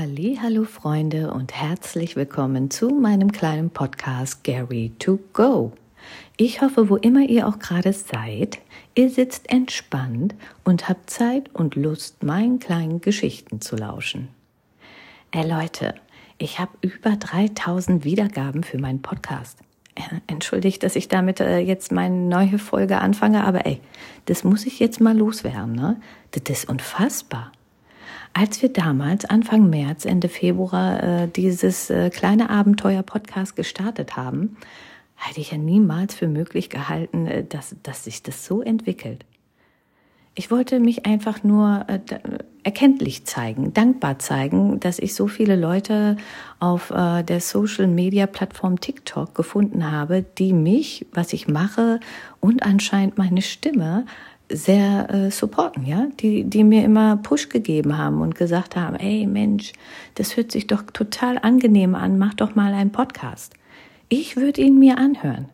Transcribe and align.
Hallo 0.00 0.62
Freunde 0.62 1.32
und 1.32 1.52
herzlich 1.52 2.14
willkommen 2.14 2.70
zu 2.70 2.90
meinem 2.90 3.32
kleinen 3.32 3.70
Podcast 3.70 4.44
Gary 4.44 4.92
to 5.00 5.18
Go. 5.32 5.72
Ich 6.36 6.62
hoffe, 6.62 6.88
wo 6.88 6.94
immer 6.94 7.28
ihr 7.28 7.48
auch 7.48 7.58
gerade 7.58 7.92
seid, 7.92 8.60
ihr 8.94 9.10
sitzt 9.10 9.50
entspannt 9.50 10.36
und 10.62 10.88
habt 10.88 11.10
Zeit 11.10 11.52
und 11.52 11.74
Lust, 11.74 12.22
meinen 12.22 12.60
kleinen 12.60 13.00
Geschichten 13.00 13.60
zu 13.60 13.74
lauschen. 13.74 14.28
Ey 15.32 15.44
Leute, 15.50 15.96
ich 16.38 16.60
habe 16.60 16.70
über 16.80 17.16
3000 17.16 18.04
Wiedergaben 18.04 18.62
für 18.62 18.78
meinen 18.78 19.02
Podcast. 19.02 19.58
Entschuldigt, 20.28 20.84
dass 20.84 20.94
ich 20.94 21.08
damit 21.08 21.40
äh, 21.40 21.58
jetzt 21.58 21.90
meine 21.90 22.14
neue 22.14 22.60
Folge 22.60 23.00
anfange, 23.00 23.42
aber 23.42 23.66
ey, 23.66 23.80
das 24.26 24.44
muss 24.44 24.64
ich 24.64 24.78
jetzt 24.78 25.00
mal 25.00 25.18
loswerden, 25.18 25.72
ne? 25.72 26.00
Das 26.30 26.60
ist 26.60 26.68
unfassbar. 26.68 27.50
Als 28.32 28.62
wir 28.62 28.68
damals 28.72 29.24
Anfang 29.24 29.68
März, 29.68 30.04
Ende 30.04 30.28
Februar 30.28 31.02
äh, 31.02 31.28
dieses 31.28 31.90
äh, 31.90 32.10
kleine 32.10 32.50
Abenteuer-Podcast 32.50 33.56
gestartet 33.56 34.16
haben, 34.16 34.56
hätte 35.16 35.40
ich 35.40 35.50
ja 35.50 35.58
niemals 35.58 36.14
für 36.14 36.28
möglich 36.28 36.70
gehalten, 36.70 37.26
äh, 37.26 37.44
dass, 37.44 37.74
dass 37.82 38.04
sich 38.04 38.22
das 38.22 38.44
so 38.44 38.62
entwickelt. 38.62 39.24
Ich 40.34 40.52
wollte 40.52 40.78
mich 40.78 41.04
einfach 41.04 41.42
nur 41.42 41.84
erkenntlich 42.62 43.24
zeigen, 43.24 43.74
dankbar 43.74 44.20
zeigen, 44.20 44.78
dass 44.78 45.00
ich 45.00 45.12
so 45.12 45.26
viele 45.26 45.56
Leute 45.56 46.16
auf 46.60 46.90
der 46.90 47.40
Social-Media-Plattform 47.40 48.78
TikTok 48.78 49.34
gefunden 49.34 49.90
habe, 49.90 50.22
die 50.22 50.52
mich, 50.52 51.06
was 51.12 51.32
ich 51.32 51.48
mache 51.48 51.98
und 52.38 52.62
anscheinend 52.62 53.18
meine 53.18 53.42
Stimme 53.42 54.06
sehr 54.50 55.10
äh, 55.10 55.30
supporten, 55.30 55.86
ja, 55.86 56.06
die, 56.20 56.44
die 56.44 56.64
mir 56.64 56.84
immer 56.84 57.16
Push 57.16 57.48
gegeben 57.48 57.98
haben 57.98 58.20
und 58.20 58.34
gesagt 58.34 58.76
haben, 58.76 58.96
ey 58.96 59.26
Mensch, 59.26 59.72
das 60.14 60.36
hört 60.36 60.52
sich 60.52 60.66
doch 60.66 60.82
total 60.82 61.38
angenehm 61.38 61.94
an, 61.94 62.18
mach 62.18 62.34
doch 62.34 62.54
mal 62.54 62.72
einen 62.72 62.92
Podcast. 62.92 63.54
Ich 64.08 64.36
würde 64.36 64.62
ihn 64.62 64.78
mir 64.78 64.98
anhören. 64.98 65.48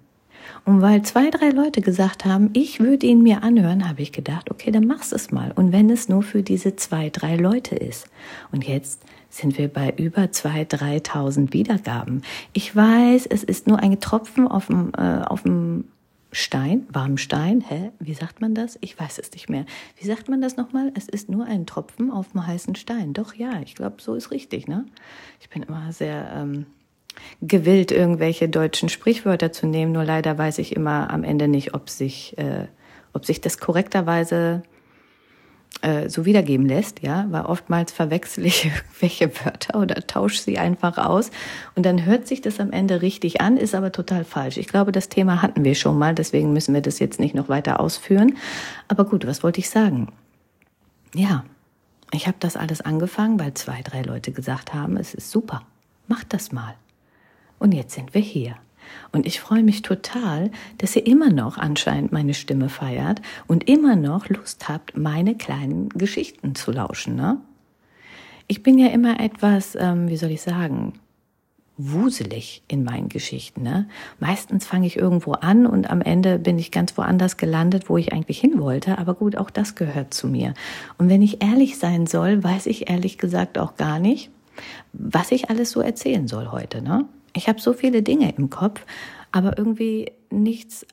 Und 0.64 0.80
weil 0.80 1.02
zwei, 1.02 1.30
drei 1.30 1.50
Leute 1.50 1.82
gesagt 1.82 2.24
haben, 2.24 2.50
ich 2.54 2.80
würde 2.80 3.06
ihn 3.06 3.22
mir 3.22 3.42
anhören, 3.42 3.88
habe 3.88 4.00
ich 4.00 4.12
gedacht, 4.12 4.50
okay, 4.50 4.70
dann 4.70 4.86
mach's 4.86 5.12
es 5.12 5.30
mal. 5.30 5.52
Und 5.52 5.72
wenn 5.72 5.90
es 5.90 6.08
nur 6.08 6.22
für 6.22 6.42
diese 6.42 6.76
zwei, 6.76 7.10
drei 7.10 7.36
Leute 7.36 7.74
ist. 7.74 8.06
Und 8.50 8.66
jetzt 8.66 9.02
sind 9.28 9.58
wir 9.58 9.68
bei 9.68 9.92
über 9.96 10.30
zwei, 10.32 10.64
dreitausend 10.64 11.52
Wiedergaben. 11.52 12.22
Ich 12.52 12.74
weiß, 12.74 13.26
es 13.26 13.44
ist 13.44 13.66
nur 13.66 13.80
ein 13.80 14.00
Tropfen 14.00 14.46
auf 14.48 14.66
dem, 14.66 14.92
äh, 14.96 15.22
auf 15.22 15.42
dem 15.42 15.84
Stein, 16.34 16.86
warmen 16.90 17.16
Stein, 17.16 17.60
hä? 17.60 17.92
Wie 18.00 18.12
sagt 18.12 18.40
man 18.40 18.54
das? 18.54 18.76
Ich 18.80 18.98
weiß 18.98 19.18
es 19.18 19.30
nicht 19.30 19.48
mehr. 19.48 19.66
Wie 19.96 20.06
sagt 20.06 20.28
man 20.28 20.40
das 20.40 20.56
nochmal? 20.56 20.90
Es 20.96 21.08
ist 21.08 21.28
nur 21.28 21.46
ein 21.46 21.64
Tropfen 21.64 22.10
auf 22.10 22.32
dem 22.32 22.44
heißen 22.44 22.74
Stein. 22.74 23.12
Doch, 23.12 23.34
ja, 23.34 23.60
ich 23.62 23.76
glaube, 23.76 24.02
so 24.02 24.14
ist 24.16 24.32
richtig, 24.32 24.66
ne? 24.66 24.84
Ich 25.40 25.48
bin 25.48 25.62
immer 25.62 25.92
sehr 25.92 26.28
ähm, 26.34 26.66
gewillt, 27.40 27.92
irgendwelche 27.92 28.48
deutschen 28.48 28.88
Sprichwörter 28.88 29.52
zu 29.52 29.68
nehmen, 29.68 29.92
nur 29.92 30.04
leider 30.04 30.36
weiß 30.36 30.58
ich 30.58 30.74
immer 30.74 31.10
am 31.10 31.22
Ende 31.22 31.46
nicht, 31.46 31.72
ob 31.72 31.88
sich, 31.88 32.36
äh, 32.36 32.66
ob 33.12 33.24
sich 33.24 33.40
das 33.40 33.58
korrekterweise 33.58 34.64
äh, 35.82 36.08
so 36.08 36.24
wiedergeben 36.24 36.66
lässt, 36.66 37.02
ja, 37.02 37.26
weil 37.30 37.44
oftmals 37.44 37.92
verwechsel 37.92 38.46
ich 38.46 38.70
welche 39.00 39.28
Wörter 39.44 39.78
oder 39.80 39.94
tausche 40.06 40.40
sie 40.40 40.58
einfach 40.58 40.98
aus 40.98 41.30
und 41.74 41.84
dann 41.84 42.04
hört 42.04 42.26
sich 42.26 42.40
das 42.40 42.60
am 42.60 42.72
Ende 42.72 43.02
richtig 43.02 43.40
an, 43.40 43.56
ist 43.56 43.74
aber 43.74 43.92
total 43.92 44.24
falsch. 44.24 44.56
Ich 44.56 44.68
glaube, 44.68 44.92
das 44.92 45.08
Thema 45.08 45.42
hatten 45.42 45.64
wir 45.64 45.74
schon 45.74 45.98
mal, 45.98 46.14
deswegen 46.14 46.52
müssen 46.52 46.74
wir 46.74 46.80
das 46.80 46.98
jetzt 46.98 47.20
nicht 47.20 47.34
noch 47.34 47.48
weiter 47.48 47.80
ausführen. 47.80 48.36
Aber 48.88 49.04
gut, 49.04 49.26
was 49.26 49.42
wollte 49.42 49.60
ich 49.60 49.70
sagen? 49.70 50.08
Ja, 51.14 51.44
ich 52.12 52.26
habe 52.26 52.36
das 52.40 52.56
alles 52.56 52.80
angefangen, 52.80 53.38
weil 53.40 53.54
zwei, 53.54 53.82
drei 53.82 54.02
Leute 54.02 54.32
gesagt 54.32 54.72
haben, 54.74 54.96
es 54.96 55.14
ist 55.14 55.30
super, 55.30 55.62
macht 56.06 56.32
das 56.32 56.52
mal. 56.52 56.74
Und 57.58 57.72
jetzt 57.72 57.94
sind 57.94 58.14
wir 58.14 58.20
hier. 58.20 58.56
Und 59.12 59.26
ich 59.26 59.40
freue 59.40 59.62
mich 59.62 59.82
total, 59.82 60.50
dass 60.78 60.96
ihr 60.96 61.06
immer 61.06 61.30
noch 61.30 61.58
anscheinend 61.58 62.12
meine 62.12 62.34
Stimme 62.34 62.68
feiert 62.68 63.22
und 63.46 63.68
immer 63.68 63.96
noch 63.96 64.28
Lust 64.28 64.68
habt, 64.68 64.96
meine 64.96 65.36
kleinen 65.36 65.88
Geschichten 65.90 66.54
zu 66.54 66.72
lauschen. 66.72 67.16
Ne? 67.16 67.38
Ich 68.46 68.62
bin 68.62 68.78
ja 68.78 68.88
immer 68.88 69.20
etwas, 69.20 69.76
ähm, 69.78 70.08
wie 70.08 70.16
soll 70.16 70.30
ich 70.30 70.42
sagen, 70.42 70.94
wuselig 71.76 72.62
in 72.68 72.84
meinen 72.84 73.08
Geschichten. 73.08 73.62
Ne? 73.62 73.88
Meistens 74.20 74.66
fange 74.66 74.86
ich 74.86 74.96
irgendwo 74.96 75.32
an 75.32 75.66
und 75.66 75.90
am 75.90 76.00
Ende 76.00 76.38
bin 76.38 76.58
ich 76.58 76.70
ganz 76.70 76.96
woanders 76.96 77.36
gelandet, 77.36 77.88
wo 77.88 77.98
ich 77.98 78.12
eigentlich 78.12 78.38
hin 78.38 78.60
wollte. 78.60 78.98
Aber 78.98 79.14
gut, 79.14 79.36
auch 79.36 79.50
das 79.50 79.74
gehört 79.74 80.14
zu 80.14 80.28
mir. 80.28 80.54
Und 80.98 81.08
wenn 81.08 81.22
ich 81.22 81.42
ehrlich 81.42 81.78
sein 81.78 82.06
soll, 82.06 82.42
weiß 82.44 82.66
ich 82.66 82.90
ehrlich 82.90 83.18
gesagt 83.18 83.58
auch 83.58 83.76
gar 83.76 83.98
nicht, 83.98 84.30
was 84.92 85.32
ich 85.32 85.50
alles 85.50 85.72
so 85.72 85.80
erzählen 85.80 86.28
soll 86.28 86.48
heute. 86.52 86.80
Ne? 86.80 87.06
Ich 87.34 87.48
habe 87.48 87.60
so 87.60 87.72
viele 87.72 88.02
Dinge 88.02 88.32
im 88.36 88.48
Kopf, 88.48 88.86
aber 89.32 89.58
irgendwie 89.58 90.12
nichts 90.30 90.86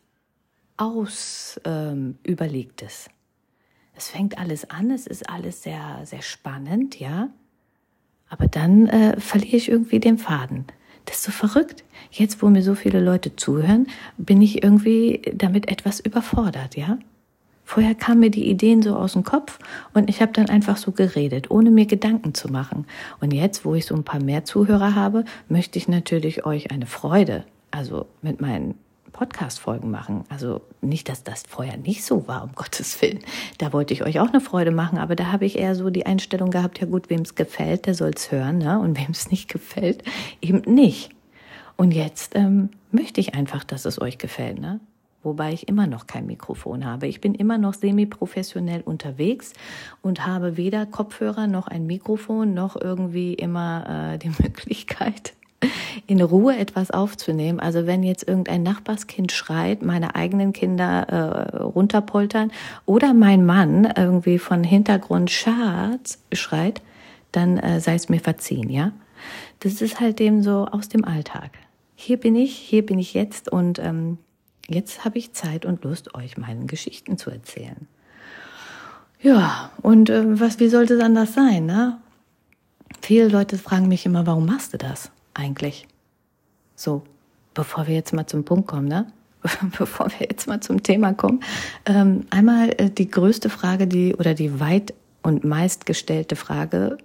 aus 0.78 1.60
ähm, 1.64 2.18
überlegtes. 2.24 3.10
Es 3.96 4.10
fängt 4.10 4.40
alles 4.40 4.70
an, 4.70 4.90
es 4.90 5.06
ist 5.06 5.30
alles 5.30 5.62
sehr, 5.62 6.02
sehr 6.06 6.24
spannend, 6.24 7.00
ja. 7.00 7.30
Aber 8.30 8.48
dann 8.48 8.88
äh, 8.88 9.20
verliere 9.20 9.58
ich 9.58 9.70
irgendwie 9.70 10.00
den 10.00 10.18
Faden. 10.18 10.66
Das 11.06 11.18
ist 11.18 11.24
so 11.24 11.32
verrückt. 11.32 11.84
Jetzt, 12.10 12.42
wo 12.42 12.50
mir 12.50 12.64
so 12.64 12.74
viele 12.74 13.00
Leute 13.00 13.36
zuhören, 13.36 13.88
bin 14.18 14.42
ich 14.42 14.64
irgendwie 14.64 15.22
damit 15.36 15.70
etwas 15.70 16.00
überfordert, 16.00 16.76
ja. 16.76 16.98
Vorher 17.72 17.96
kamen 17.96 18.20
mir 18.20 18.32
die 18.32 18.50
Ideen 18.50 18.82
so 18.82 18.98
aus 18.98 19.14
dem 19.14 19.24
Kopf 19.24 19.58
und 19.94 20.10
ich 20.10 20.22
habe 20.22 20.34
dann 20.34 20.50
einfach 20.50 20.76
so 20.76 20.92
geredet, 20.92 21.50
ohne 21.50 21.72
mir 21.72 21.86
Gedanken 21.86 22.34
zu 22.34 22.52
machen. 22.52 22.86
Und 23.22 23.32
jetzt, 23.32 23.64
wo 23.64 23.76
ich 23.76 23.86
so 23.86 23.96
ein 23.96 24.04
paar 24.04 24.22
mehr 24.22 24.44
Zuhörer 24.44 24.94
habe, 24.94 25.24
möchte 25.48 25.80
ich 25.80 25.88
natürlich 25.88 26.46
euch 26.46 26.70
eine 26.72 26.86
Freude, 26.86 27.46
also 27.72 28.08
mit 28.22 28.42
meinen 28.42 28.76
Podcast-Folgen 29.14 29.90
machen. 29.90 30.26
Also 30.28 30.60
nicht, 30.82 31.08
dass 31.08 31.24
das 31.24 31.44
vorher 31.48 31.78
nicht 31.78 32.04
so 32.04 32.28
war, 32.28 32.44
um 32.44 32.52
Gottes 32.56 33.02
Willen. 33.02 33.20
Da 33.58 33.72
wollte 33.72 33.94
ich 33.94 34.04
euch 34.04 34.20
auch 34.20 34.28
eine 34.28 34.42
Freude 34.42 34.72
machen, 34.72 34.98
aber 34.98 35.16
da 35.16 35.32
habe 35.32 35.46
ich 35.46 35.58
eher 35.58 35.74
so 35.74 35.90
die 35.90 36.06
Einstellung 36.06 36.52
gehabt, 36.52 36.82
ja 36.82 36.88
gut, 36.88 37.10
wem 37.10 37.22
es 37.22 37.36
gefällt, 37.36 37.86
der 37.86 37.96
soll 37.96 38.12
es 38.14 38.34
hören, 38.34 38.58
ne? 38.58 38.82
und 38.82 39.00
wem 39.00 39.12
es 39.12 39.32
nicht 39.32 39.50
gefällt, 39.50 40.04
eben 40.42 40.62
nicht. 40.66 41.12
Und 41.78 41.94
jetzt 41.94 42.36
ähm, 42.36 42.68
möchte 42.92 43.22
ich 43.22 43.34
einfach, 43.34 43.64
dass 43.64 43.86
es 43.86 44.02
euch 44.02 44.18
gefällt. 44.18 44.60
Ne? 44.60 44.82
Wobei 45.24 45.54
ich 45.54 45.68
immer 45.68 45.88
noch 45.88 46.08
kein 46.08 46.26
Mikrofon 46.26 46.86
habe. 46.86 47.08
Ich 47.08 47.22
bin 47.22 47.36
immer 47.36 47.58
noch 47.58 47.74
semi-professionell 47.74 48.82
unterwegs 48.82 49.54
und 50.02 50.26
habe 50.26 50.58
weder 50.58 50.86
Kopfhörer 50.86 51.48
noch 51.48 51.68
ein 51.68 51.86
Mikrofon 51.86 52.54
noch 52.54 52.80
irgendwie 52.80 53.34
immer 53.34 54.14
äh, 54.14 54.18
die 54.18 54.30
Möglichkeit, 54.42 55.34
in 56.08 56.22
Ruhe 56.22 56.58
etwas 56.58 56.92
aufzunehmen. 56.92 57.60
Also 57.60 57.86
wenn 57.86 58.04
jetzt 58.04 58.28
irgendein 58.28 58.64
Nachbarskind 58.64 59.32
schreit, 59.32 59.84
meine 59.84 60.16
eigenen 60.16 60.54
Kinder 60.54 61.08
äh, 61.08 61.58
runterpoltern 61.58 62.52
oder 62.86 63.14
mein 63.14 63.46
Mann 63.46 63.92
irgendwie 63.96 64.40
von 64.40 64.64
Hintergrund 64.64 65.30
Schatz 65.30 66.20
schreit, 66.34 66.82
dann 67.32 67.58
äh, 67.58 67.80
sei 67.80 67.96
es 67.96 68.10
mir 68.10 68.20
verziehen, 68.20 68.70
ja. 68.70 68.92
Das 69.60 69.82
ist 69.82 70.00
halt 70.00 70.18
dem 70.18 70.42
so 70.42 70.66
aus 70.66 70.90
dem 70.90 71.06
Alltag. 71.06 71.52
Hier 71.96 72.18
bin 72.18 72.36
ich, 72.36 72.56
hier 72.56 72.84
bin 72.84 72.98
ich 72.98 73.14
jetzt 73.14 73.52
und 73.52 73.78
ähm, 73.78 74.18
Jetzt 74.74 75.04
habe 75.04 75.18
ich 75.18 75.34
Zeit 75.34 75.66
und 75.66 75.84
Lust, 75.84 76.16
euch 76.16 76.38
meinen 76.38 76.68
Geschichten 76.68 77.18
zu 77.18 77.30
erzählen. 77.30 77.88
Ja, 79.22 79.72
und 79.82 80.10
äh, 80.10 80.40
was, 80.40 80.60
wie 80.60 80.70
sollte 80.70 80.96
es 80.96 81.04
anders 81.04 81.34
sein, 81.34 81.66
ne? 81.66 81.98
Viele 83.02 83.28
Leute 83.28 83.58
fragen 83.58 83.88
mich 83.88 84.06
immer, 84.06 84.26
warum 84.26 84.46
machst 84.46 84.74
du 84.74 84.78
das 84.78 85.12
eigentlich? 85.34 85.88
So, 86.76 87.04
bevor 87.54 87.88
wir 87.88 87.96
jetzt 87.96 88.14
mal 88.14 88.28
zum 88.28 88.46
Punkt 88.46 88.68
kommen, 88.68 88.88
ne? 88.88 89.08
bevor 89.78 90.08
wir 90.18 90.28
jetzt 90.28 90.48
mal 90.48 90.62
zum 90.62 90.84
Thema 90.84 91.14
kommen. 91.14 91.44
Ähm, 91.86 92.26
einmal 92.30 92.70
äh, 92.78 92.90
die 92.90 93.10
größte 93.10 93.50
Frage, 93.50 93.88
die 93.88 94.16
oder 94.16 94.34
die 94.34 94.60
weit 94.60 94.94
und 95.22 95.44
meist 95.44 95.86
gestellte 95.86 96.36
Frage 96.36 96.98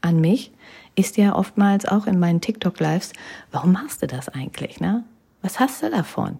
an 0.00 0.20
mich 0.20 0.52
ist 0.94 1.16
ja 1.16 1.34
oftmals 1.36 1.86
auch 1.86 2.06
in 2.06 2.18
meinen 2.18 2.40
TikTok-Lives, 2.40 3.12
warum 3.52 3.72
machst 3.72 4.02
du 4.02 4.06
das 4.06 4.28
eigentlich, 4.28 4.80
ne? 4.80 5.04
Was 5.42 5.60
hast 5.60 5.82
du 5.82 5.90
davon? 5.90 6.38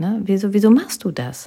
Ne? 0.00 0.20
Wieso, 0.24 0.52
wieso 0.52 0.70
machst 0.70 1.04
du 1.04 1.10
das? 1.10 1.46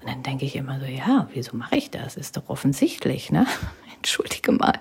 Und 0.00 0.08
dann 0.08 0.22
denke 0.22 0.44
ich 0.44 0.54
immer 0.54 0.78
so, 0.78 0.86
ja, 0.86 1.28
wieso 1.32 1.56
mache 1.56 1.76
ich 1.76 1.90
das? 1.90 2.16
Ist 2.16 2.36
doch 2.36 2.48
offensichtlich, 2.48 3.32
ne? 3.32 3.46
Entschuldige 3.96 4.52
mal. 4.52 4.74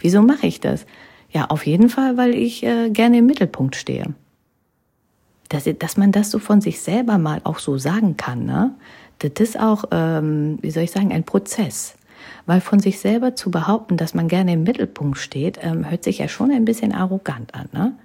Wieso 0.00 0.22
mache 0.22 0.46
ich 0.46 0.60
das? 0.60 0.86
Ja, 1.30 1.46
auf 1.46 1.66
jeden 1.66 1.88
Fall, 1.88 2.16
weil 2.16 2.34
ich 2.34 2.62
äh, 2.62 2.90
gerne 2.90 3.18
im 3.18 3.26
Mittelpunkt 3.26 3.76
stehe. 3.76 4.14
Dass, 5.48 5.68
dass 5.78 5.96
man 5.96 6.12
das 6.12 6.30
so 6.30 6.38
von 6.38 6.60
sich 6.60 6.80
selber 6.80 7.18
mal 7.18 7.40
auch 7.44 7.58
so 7.58 7.76
sagen 7.76 8.16
kann, 8.16 8.46
ne? 8.46 8.74
Das 9.18 9.32
ist 9.38 9.60
auch, 9.60 9.84
ähm, 9.92 10.58
wie 10.62 10.70
soll 10.70 10.84
ich 10.84 10.90
sagen, 10.90 11.12
ein 11.12 11.24
Prozess. 11.24 11.94
Weil 12.46 12.60
von 12.60 12.80
sich 12.80 12.98
selber 12.98 13.36
zu 13.36 13.50
behaupten, 13.50 13.96
dass 13.96 14.14
man 14.14 14.28
gerne 14.28 14.54
im 14.54 14.62
Mittelpunkt 14.62 15.18
steht, 15.18 15.58
ähm, 15.62 15.88
hört 15.88 16.04
sich 16.04 16.18
ja 16.18 16.28
schon 16.28 16.50
ein 16.50 16.64
bisschen 16.64 16.92
arrogant 16.92 17.54
an, 17.54 17.68
ne? 17.72 17.96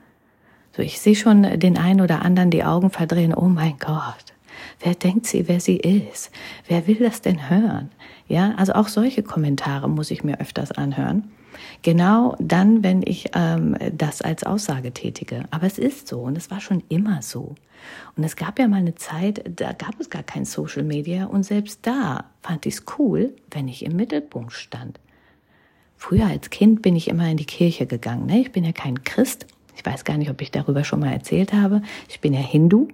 So, 0.75 0.83
ich 0.83 0.99
sehe 0.99 1.15
schon 1.15 1.59
den 1.59 1.77
einen 1.77 2.01
oder 2.01 2.21
anderen 2.21 2.51
die 2.51 2.63
Augen 2.63 2.91
verdrehen, 2.91 3.33
oh 3.33 3.47
mein 3.47 3.77
Gott, 3.79 4.33
Wer 4.79 4.95
denkt 4.95 5.25
sie, 5.25 5.47
wer 5.47 5.59
sie 5.59 5.77
ist? 5.77 6.31
Wer 6.67 6.87
will 6.87 6.99
das 6.99 7.21
denn 7.21 7.49
hören? 7.49 7.91
Ja, 8.27 8.53
also 8.57 8.73
auch 8.73 8.87
solche 8.87 9.23
Kommentare 9.23 9.89
muss 9.89 10.11
ich 10.11 10.23
mir 10.23 10.39
öfters 10.39 10.71
anhören. 10.71 11.31
Genau 11.81 12.35
dann, 12.39 12.83
wenn 12.83 13.01
ich 13.03 13.31
ähm, 13.33 13.75
das 13.91 14.21
als 14.21 14.43
Aussage 14.43 14.91
tätige. 14.91 15.45
Aber 15.51 15.65
es 15.65 15.77
ist 15.77 16.07
so 16.07 16.21
und 16.21 16.37
es 16.37 16.51
war 16.51 16.59
schon 16.59 16.83
immer 16.89 17.21
so. 17.21 17.55
Und 18.15 18.23
es 18.23 18.35
gab 18.35 18.59
ja 18.59 18.67
mal 18.67 18.77
eine 18.77 18.95
Zeit, 18.95 19.43
da 19.55 19.71
gab 19.71 19.99
es 19.99 20.09
gar 20.09 20.23
kein 20.23 20.45
Social 20.45 20.83
Media 20.83 21.25
und 21.25 21.43
selbst 21.43 21.79
da 21.83 22.25
fand 22.41 22.65
ich 22.65 22.75
es 22.75 22.85
cool, 22.97 23.33
wenn 23.51 23.67
ich 23.67 23.85
im 23.85 23.95
Mittelpunkt 23.95 24.53
stand. 24.53 24.99
Früher 25.95 26.27
als 26.27 26.49
Kind 26.49 26.81
bin 26.81 26.95
ich 26.95 27.07
immer 27.07 27.29
in 27.29 27.37
die 27.37 27.45
Kirche 27.45 27.87
gegangen. 27.87 28.27
Ne? 28.27 28.41
Ich 28.41 28.51
bin 28.51 28.63
ja 28.63 28.71
kein 28.71 29.03
Christ. 29.03 29.47
Ich 29.75 29.85
weiß 29.85 30.03
gar 30.05 30.17
nicht, 30.17 30.29
ob 30.29 30.41
ich 30.41 30.51
darüber 30.51 30.83
schon 30.83 30.99
mal 30.99 31.11
erzählt 31.11 31.53
habe. 31.53 31.81
Ich 32.09 32.19
bin 32.19 32.33
ja 32.33 32.39
Hindu 32.39 32.87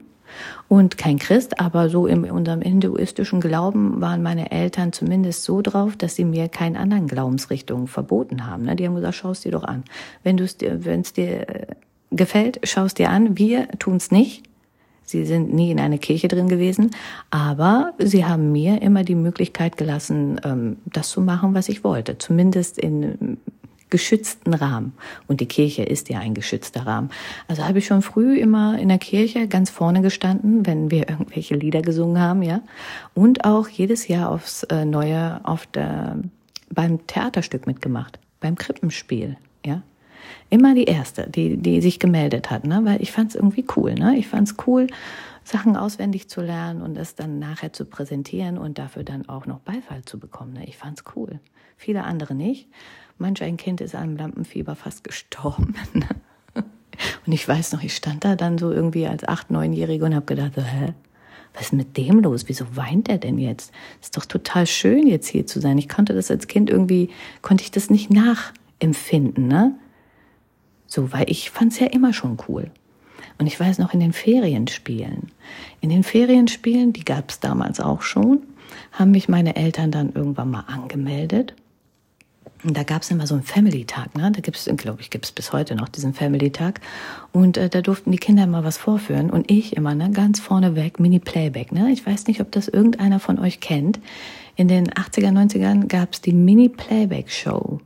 und 0.68 0.98
kein 0.98 1.20
Christ, 1.20 1.60
aber 1.60 1.90
so 1.90 2.08
in 2.08 2.30
unserem 2.30 2.62
hinduistischen 2.62 3.42
Glauben 3.42 4.02
waren 4.02 4.24
meine 4.24 4.52
Eltern 4.52 4.94
zumindest 4.94 5.44
so 5.44 5.62
drauf, 5.62 5.96
dass 5.96 6.16
sie 6.16 6.26
mir 6.26 6.50
keinen 6.50 6.76
anderen 6.76 7.08
Glaubensrichtungen 7.08 7.88
verboten 7.88 8.48
haben. 8.48 8.64
Ne? 8.64 8.76
Die 8.76 8.86
haben 8.88 8.96
gesagt, 8.96 9.16
schau 9.16 9.32
es 9.32 9.42
dir 9.42 9.52
doch 9.52 9.64
an. 9.64 9.84
Wenn 10.24 10.38
du 10.38 10.44
es 10.44 10.58
dir, 10.58 10.86
wenn 10.86 11.02
es 11.02 11.14
dir 11.14 11.50
äh, 11.50 11.66
gefällt, 12.12 12.60
schau 12.64 12.86
es 12.86 12.94
dir 12.94 13.10
an. 13.10 13.38
Wir 13.38 13.68
tun 13.80 13.98
es 13.98 14.12
nicht. 14.12 14.44
Sie 15.06 15.26
sind 15.26 15.54
nie 15.54 15.70
in 15.70 15.80
einer 15.80 15.98
Kirche 15.98 16.30
drin 16.30 16.48
gewesen, 16.48 16.92
aber 17.30 17.94
sie 18.00 18.26
haben 18.26 18.52
mir 18.54 18.82
immer 18.82 19.04
die 19.04 19.16
Möglichkeit 19.16 19.76
gelassen, 19.78 20.40
ähm, 20.46 20.78
das 20.86 21.10
zu 21.10 21.22
machen, 21.22 21.54
was 21.54 21.68
ich 21.68 21.84
wollte. 21.84 22.18
Zumindest 22.18 22.78
in 22.78 23.38
geschützten 23.94 24.56
Rahmen. 24.56 24.94
Und 25.28 25.40
die 25.40 25.46
Kirche 25.46 25.84
ist 25.84 26.10
ja 26.10 26.18
ein 26.18 26.34
geschützter 26.34 26.88
Rahmen. 26.88 27.12
Also 27.48 27.64
habe 27.64 27.78
ich 27.78 27.86
schon 27.86 28.02
früh 28.02 28.40
immer 28.40 28.80
in 28.80 28.90
der 28.90 28.98
Kirche 28.98 29.48
ganz 29.48 29.70
vorne 29.70 30.02
gestanden, 30.02 30.66
wenn 30.66 30.90
wir 30.90 31.10
irgendwelche 31.10 31.54
Lieder 31.54 31.84
gesungen 31.84 32.20
haben, 32.20 32.42
ja. 32.42 32.62
Und 33.14 33.46
auch 33.46 33.68
jedes 33.68 34.08
Jahr 34.08 34.32
aufs 34.32 34.64
äh, 34.64 34.84
Neue 34.84 35.42
auf 35.44 35.68
der, 35.68 36.18
beim 36.72 37.06
Theaterstück 37.06 37.68
mitgemacht, 37.68 38.18
beim 38.40 38.56
Krippenspiel, 38.56 39.38
ja. 39.64 39.84
Immer 40.50 40.74
die 40.74 40.86
erste, 40.86 41.30
die, 41.30 41.58
die 41.58 41.80
sich 41.80 42.00
gemeldet 42.00 42.50
hat, 42.50 42.66
ne? 42.66 42.82
weil 42.84 43.00
ich 43.00 43.12
fand 43.12 43.30
es 43.30 43.36
irgendwie 43.36 43.66
cool. 43.76 43.94
Ne? 43.94 44.18
Ich 44.18 44.28
fand 44.28 44.48
es 44.48 44.56
cool, 44.66 44.88
Sachen 45.44 45.76
auswendig 45.76 46.30
zu 46.30 46.42
lernen 46.42 46.82
und 46.82 46.98
es 46.98 47.14
dann 47.14 47.38
nachher 47.38 47.74
zu 47.74 47.86
präsentieren 47.86 48.58
und 48.58 48.80
dafür 48.80 49.04
dann 49.04 49.30
auch 49.30 49.46
noch 49.46 49.60
Beifall 49.60 50.04
zu 50.04 50.20
bekommen. 50.20 50.54
Ne? 50.54 50.66
Ich 50.66 50.78
fand 50.78 50.98
es 50.98 51.06
cool. 51.16 51.40
Viele 51.78 52.06
andere 52.06 52.34
nicht. 52.34 52.70
Manch 53.18 53.42
ein 53.44 53.58
Kind 53.58 53.82
ist 53.82 53.96
an 53.96 54.18
Lampenfieber 54.18 54.76
fast 54.76 55.04
gestorben. 55.04 55.76
Ne? 55.94 56.08
Und 57.26 57.34
ich 57.34 57.48
weiß 57.48 57.74
noch, 57.74 57.84
ich 57.84 57.96
stand 57.96 58.24
da 58.24 58.36
dann 58.36 58.60
so 58.60 58.72
irgendwie 58.72 59.08
als 59.08 59.28
acht, 59.28 59.50
neunjährige 59.50 60.06
und 60.06 60.14
habe 60.14 60.26
gedacht, 60.26 60.52
hä? 60.58 60.94
Was 61.54 61.68
ist 61.68 61.74
mit 61.74 61.98
dem 61.98 62.20
los? 62.20 62.46
Wieso 62.48 62.76
weint 62.76 63.10
er 63.10 63.20
denn 63.20 63.38
jetzt? 63.38 63.72
Ist 64.02 64.18
doch 64.18 64.26
total 64.26 64.66
schön, 64.66 65.08
jetzt 65.08 65.28
hier 65.28 65.46
zu 65.46 65.60
sein. 65.60 65.78
Ich 65.78 65.88
konnte 65.88 66.14
das 66.14 66.32
als 66.32 66.48
Kind 66.48 66.70
irgendwie, 66.70 67.10
konnte 67.42 67.64
ich 67.64 67.72
das 67.72 67.90
nicht 67.90 68.10
nachempfinden, 68.10 69.48
ne? 69.48 69.76
So, 70.88 71.12
weil 71.12 71.30
ich 71.30 71.52
fand's 71.52 71.80
ja 71.80 71.88
immer 71.88 72.14
schon 72.14 72.38
cool. 72.48 72.72
Und 73.38 73.48
ich 73.48 73.60
weiß 73.60 73.80
noch 73.80 73.94
in 73.94 74.00
den 74.00 74.14
Ferienspielen. 74.14 75.32
In 75.82 75.90
den 75.90 76.04
Ferienspielen, 76.04 76.94
die 76.94 77.06
gab's 77.06 77.40
damals 77.40 77.80
auch 77.80 78.02
schon, 78.02 78.44
haben 78.92 79.12
mich 79.12 79.30
meine 79.30 79.56
Eltern 79.56 79.92
dann 79.92 80.14
irgendwann 80.14 80.52
mal 80.52 80.66
angemeldet. 80.68 81.56
Und 82.64 82.78
da 82.78 82.84
gab's 82.84 83.12
immer 83.12 83.28
so 83.28 83.36
einen 83.36 83.44
Family-Tag, 83.44 84.16
ne? 84.16 84.32
Da 84.32 84.40
gibt's, 84.40 84.70
glaube 84.78 85.02
ich, 85.02 85.10
gibt's 85.10 85.34
bis 85.34 85.52
heute 85.52 85.76
noch 85.76 85.90
diesen 85.90 86.14
Family-Tag. 86.14 86.80
Und 87.34 87.58
äh, 87.58 87.70
da 87.70 87.82
durften 87.82 88.12
die 88.12 88.18
Kinder 88.18 88.48
mal 88.48 88.64
was 88.64 88.78
vorführen 88.78 89.30
und 89.30 89.52
ich 89.52 89.76
immer, 89.76 89.96
ne, 89.96 90.12
ganz 90.12 90.40
vorne 90.40 90.76
weg, 90.76 91.00
Mini-Playback, 91.00 91.74
ne? 91.74 91.92
Ich 91.92 92.06
weiß 92.06 92.28
nicht, 92.28 92.40
ob 92.40 92.52
das 92.52 92.70
irgendeiner 92.70 93.20
von 93.20 93.38
euch 93.38 93.60
kennt. 93.60 94.00
In 94.56 94.70
den 94.70 94.90
80er, 94.90 95.32
90ern 95.32 95.88
gab's 95.88 96.22
die 96.22 96.32
Mini-Playback-Show. 96.32 97.82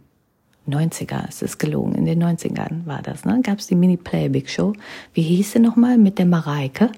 90er, 0.68 1.28
es 1.28 1.42
ist 1.42 1.58
gelogen, 1.60 1.96
in 1.96 2.06
den 2.06 2.22
90ern 2.22 2.86
war 2.86 3.02
das, 3.02 3.26
ne? 3.26 3.42
Gab 3.42 3.60
es 3.60 3.68
die 3.68 3.76
Mini-Playback-Show. 3.76 4.74
Wie 5.14 5.22
hieß 5.24 5.54
sie 5.54 5.60
nochmal? 5.60 5.98
Mit 5.98 6.20
der 6.20 6.28
Mareike. 6.28 6.92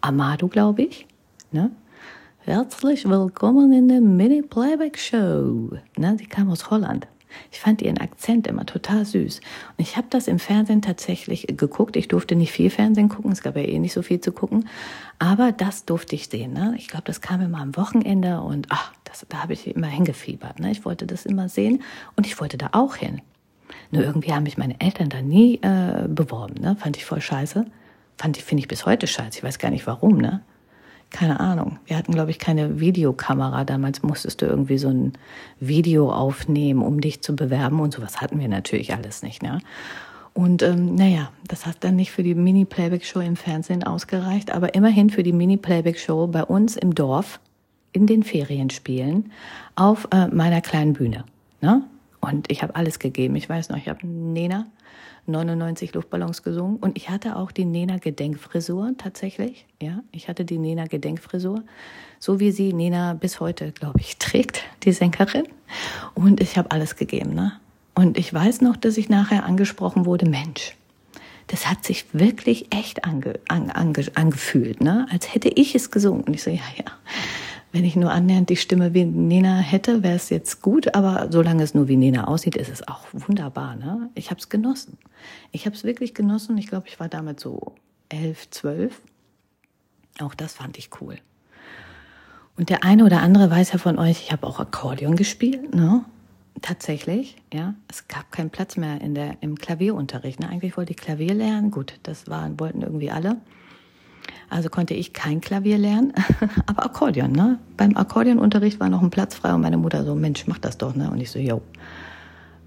Amado, 0.00 0.48
glaube 0.48 0.82
ich. 0.82 1.06
Ne? 1.50 1.72
Herzlich 2.40 3.06
willkommen 3.08 3.72
in 3.72 3.88
der 3.88 4.00
Mini-Playback-Show. 4.00 5.70
Ne? 5.98 6.16
Die 6.18 6.26
kam 6.26 6.48
aus 6.50 6.70
Holland. 6.70 7.06
Ich 7.50 7.60
fand 7.60 7.82
ihren 7.82 7.98
Akzent 7.98 8.46
immer 8.46 8.66
total 8.66 9.04
süß. 9.04 9.40
Und 9.40 9.78
ich 9.78 9.96
habe 9.96 10.06
das 10.10 10.28
im 10.28 10.38
Fernsehen 10.38 10.82
tatsächlich 10.82 11.46
geguckt. 11.48 11.96
Ich 11.96 12.08
durfte 12.08 12.36
nicht 12.36 12.52
viel 12.52 12.70
Fernsehen 12.70 13.08
gucken, 13.08 13.32
es 13.32 13.42
gab 13.42 13.56
ja 13.56 13.62
eh 13.62 13.78
nicht 13.78 13.92
so 13.92 14.02
viel 14.02 14.20
zu 14.20 14.32
gucken. 14.32 14.68
Aber 15.18 15.52
das 15.52 15.84
durfte 15.84 16.14
ich 16.14 16.28
sehen. 16.28 16.52
Ne? 16.52 16.74
Ich 16.76 16.88
glaube, 16.88 17.04
das 17.04 17.20
kam 17.20 17.40
immer 17.40 17.58
am 17.58 17.76
Wochenende 17.76 18.40
und 18.40 18.66
ach, 18.70 18.92
das, 19.04 19.26
da 19.28 19.42
habe 19.42 19.52
ich 19.52 19.66
immer 19.66 19.86
hingefiebert. 19.86 20.60
Ne? 20.60 20.70
Ich 20.70 20.84
wollte 20.84 21.06
das 21.06 21.26
immer 21.26 21.48
sehen 21.48 21.82
und 22.16 22.26
ich 22.26 22.40
wollte 22.40 22.58
da 22.58 22.70
auch 22.72 22.96
hin. 22.96 23.20
Nur 23.90 24.02
irgendwie 24.02 24.32
haben 24.32 24.44
mich 24.44 24.58
meine 24.58 24.80
Eltern 24.80 25.08
da 25.08 25.22
nie 25.22 25.56
äh, 25.62 26.06
beworben. 26.08 26.54
Ne? 26.60 26.76
Fand 26.76 26.96
ich 26.96 27.04
voll 27.04 27.20
scheiße. 27.20 27.66
Fand 28.16 28.36
ich, 28.36 28.44
finde 28.44 28.62
ich 28.62 28.68
bis 28.68 28.86
heute 28.86 29.06
scheiße. 29.06 29.38
Ich 29.38 29.44
weiß 29.44 29.58
gar 29.58 29.70
nicht 29.70 29.86
warum, 29.86 30.18
ne? 30.18 30.42
Keine 31.10 31.40
Ahnung. 31.40 31.78
Wir 31.86 31.96
hatten, 31.96 32.12
glaube 32.12 32.30
ich, 32.30 32.38
keine 32.38 32.80
Videokamera. 32.80 33.64
Damals 33.64 34.02
musstest 34.02 34.42
du 34.42 34.46
irgendwie 34.46 34.78
so 34.78 34.88
ein 34.88 35.12
Video 35.58 36.12
aufnehmen, 36.12 36.82
um 36.82 37.00
dich 37.00 37.22
zu 37.22 37.34
bewerben 37.34 37.80
und 37.80 37.94
sowas 37.94 38.20
hatten 38.20 38.38
wir 38.38 38.48
natürlich 38.48 38.94
alles 38.94 39.22
nicht. 39.22 39.42
Ne? 39.42 39.60
Und 40.34 40.62
ähm, 40.62 40.94
naja, 40.94 41.32
das 41.46 41.66
hat 41.66 41.78
dann 41.80 41.96
nicht 41.96 42.12
für 42.12 42.22
die 42.22 42.34
Mini-Playback-Show 42.34 43.20
im 43.20 43.36
Fernsehen 43.36 43.82
ausgereicht, 43.82 44.52
aber 44.52 44.74
immerhin 44.74 45.10
für 45.10 45.22
die 45.22 45.32
Mini-Playback-Show 45.32 46.28
bei 46.28 46.44
uns 46.44 46.76
im 46.76 46.94
Dorf 46.94 47.40
in 47.92 48.06
den 48.06 48.22
Ferienspielen 48.22 49.32
auf 49.74 50.06
äh, 50.12 50.28
meiner 50.28 50.60
kleinen 50.60 50.92
Bühne. 50.92 51.24
Ne? 51.60 51.82
Und 52.28 52.50
ich 52.50 52.62
habe 52.62 52.76
alles 52.76 52.98
gegeben. 52.98 53.36
Ich 53.36 53.48
weiß 53.48 53.70
noch, 53.70 53.78
ich 53.78 53.88
habe 53.88 54.06
Nena 54.06 54.66
99 55.26 55.94
Luftballons 55.94 56.42
gesungen 56.42 56.76
und 56.76 56.96
ich 56.96 57.10
hatte 57.10 57.36
auch 57.36 57.52
die 57.52 57.64
Nena 57.64 57.98
Gedenkfrisur 57.98 58.92
tatsächlich. 58.96 59.66
Ja, 59.80 60.02
ich 60.12 60.28
hatte 60.28 60.44
die 60.44 60.58
Nena 60.58 60.86
Gedenkfrisur, 60.86 61.62
so 62.18 62.40
wie 62.40 62.50
sie 62.50 62.72
Nena 62.72 63.14
bis 63.14 63.40
heute, 63.40 63.72
glaube 63.72 64.00
ich, 64.00 64.16
trägt, 64.18 64.62
die 64.82 64.92
Sängerin. 64.92 65.44
Und 66.14 66.40
ich 66.40 66.56
habe 66.56 66.70
alles 66.70 66.96
gegeben, 66.96 67.34
ne? 67.34 67.52
Und 67.94 68.16
ich 68.16 68.32
weiß 68.32 68.60
noch, 68.60 68.76
dass 68.76 68.96
ich 68.96 69.08
nachher 69.08 69.44
angesprochen 69.44 70.06
wurde, 70.06 70.28
Mensch, 70.28 70.76
das 71.48 71.68
hat 71.68 71.84
sich 71.84 72.06
wirklich 72.12 72.72
echt 72.72 73.04
ange, 73.04 73.40
ange, 73.48 73.74
ange, 73.74 74.04
angefühlt, 74.14 74.80
ne? 74.80 75.06
Als 75.10 75.34
hätte 75.34 75.48
ich 75.48 75.74
es 75.74 75.90
gesungen. 75.90 76.22
Und 76.22 76.34
ich 76.34 76.42
so, 76.42 76.50
ja, 76.50 76.62
ja 76.76 76.84
wenn 77.78 77.84
ich 77.84 77.94
nur 77.94 78.10
annähernd 78.10 78.50
die 78.50 78.56
Stimme 78.56 78.92
wie 78.92 79.04
Nena 79.04 79.58
hätte, 79.58 80.02
wäre 80.02 80.16
es 80.16 80.30
jetzt 80.30 80.62
gut, 80.62 80.96
aber 80.96 81.28
solange 81.30 81.62
es 81.62 81.74
nur 81.74 81.86
wie 81.86 81.96
Nena 81.96 82.26
aussieht, 82.26 82.56
ist 82.56 82.68
es 82.68 82.88
auch 82.88 83.06
wunderbar. 83.12 83.76
Ne? 83.76 84.10
Ich 84.16 84.30
habe 84.30 84.40
es 84.40 84.48
genossen. 84.48 84.98
Ich 85.52 85.64
habe 85.64 85.76
es 85.76 85.84
wirklich 85.84 86.12
genossen. 86.12 86.58
Ich 86.58 86.66
glaube, 86.66 86.88
ich 86.88 86.98
war 86.98 87.08
damit 87.08 87.38
so 87.38 87.76
elf, 88.08 88.50
zwölf. 88.50 89.00
Auch 90.18 90.34
das 90.34 90.54
fand 90.54 90.76
ich 90.76 90.90
cool. 91.00 91.18
Und 92.56 92.68
der 92.68 92.82
eine 92.82 93.04
oder 93.04 93.22
andere 93.22 93.48
weiß 93.48 93.70
ja 93.70 93.78
von 93.78 93.96
euch, 93.96 94.22
ich 94.22 94.32
habe 94.32 94.44
auch 94.44 94.58
Akkordeon 94.58 95.14
gespielt, 95.14 95.72
ne? 95.72 96.04
Tatsächlich, 96.60 97.36
ja. 97.54 97.74
Es 97.88 98.08
gab 98.08 98.32
keinen 98.32 98.50
Platz 98.50 98.76
mehr 98.76 99.00
in 99.00 99.14
der, 99.14 99.36
im 99.40 99.54
Klavierunterricht. 99.54 100.40
Ne? 100.40 100.48
Eigentlich 100.48 100.76
wollte 100.76 100.90
ich 100.90 100.96
Klavier 100.96 101.32
lernen. 101.32 101.70
Gut, 101.70 102.00
das 102.02 102.26
waren, 102.26 102.58
wollten 102.58 102.82
irgendwie 102.82 103.12
alle. 103.12 103.36
Also 104.50 104.70
konnte 104.70 104.94
ich 104.94 105.12
kein 105.12 105.40
Klavier 105.40 105.78
lernen, 105.78 106.12
aber 106.66 106.84
Akkordeon. 106.84 107.32
Ne? 107.32 107.58
Beim 107.76 107.96
Akkordeonunterricht 107.96 108.80
war 108.80 108.88
noch 108.88 109.02
ein 109.02 109.10
Platz 109.10 109.34
frei 109.34 109.54
und 109.54 109.60
meine 109.60 109.76
Mutter 109.76 110.04
so, 110.04 110.14
Mensch, 110.14 110.46
mach 110.46 110.58
das 110.58 110.78
doch. 110.78 110.94
Ne? 110.94 111.10
Und 111.10 111.20
ich 111.20 111.30
so, 111.30 111.38
jo, 111.38 111.60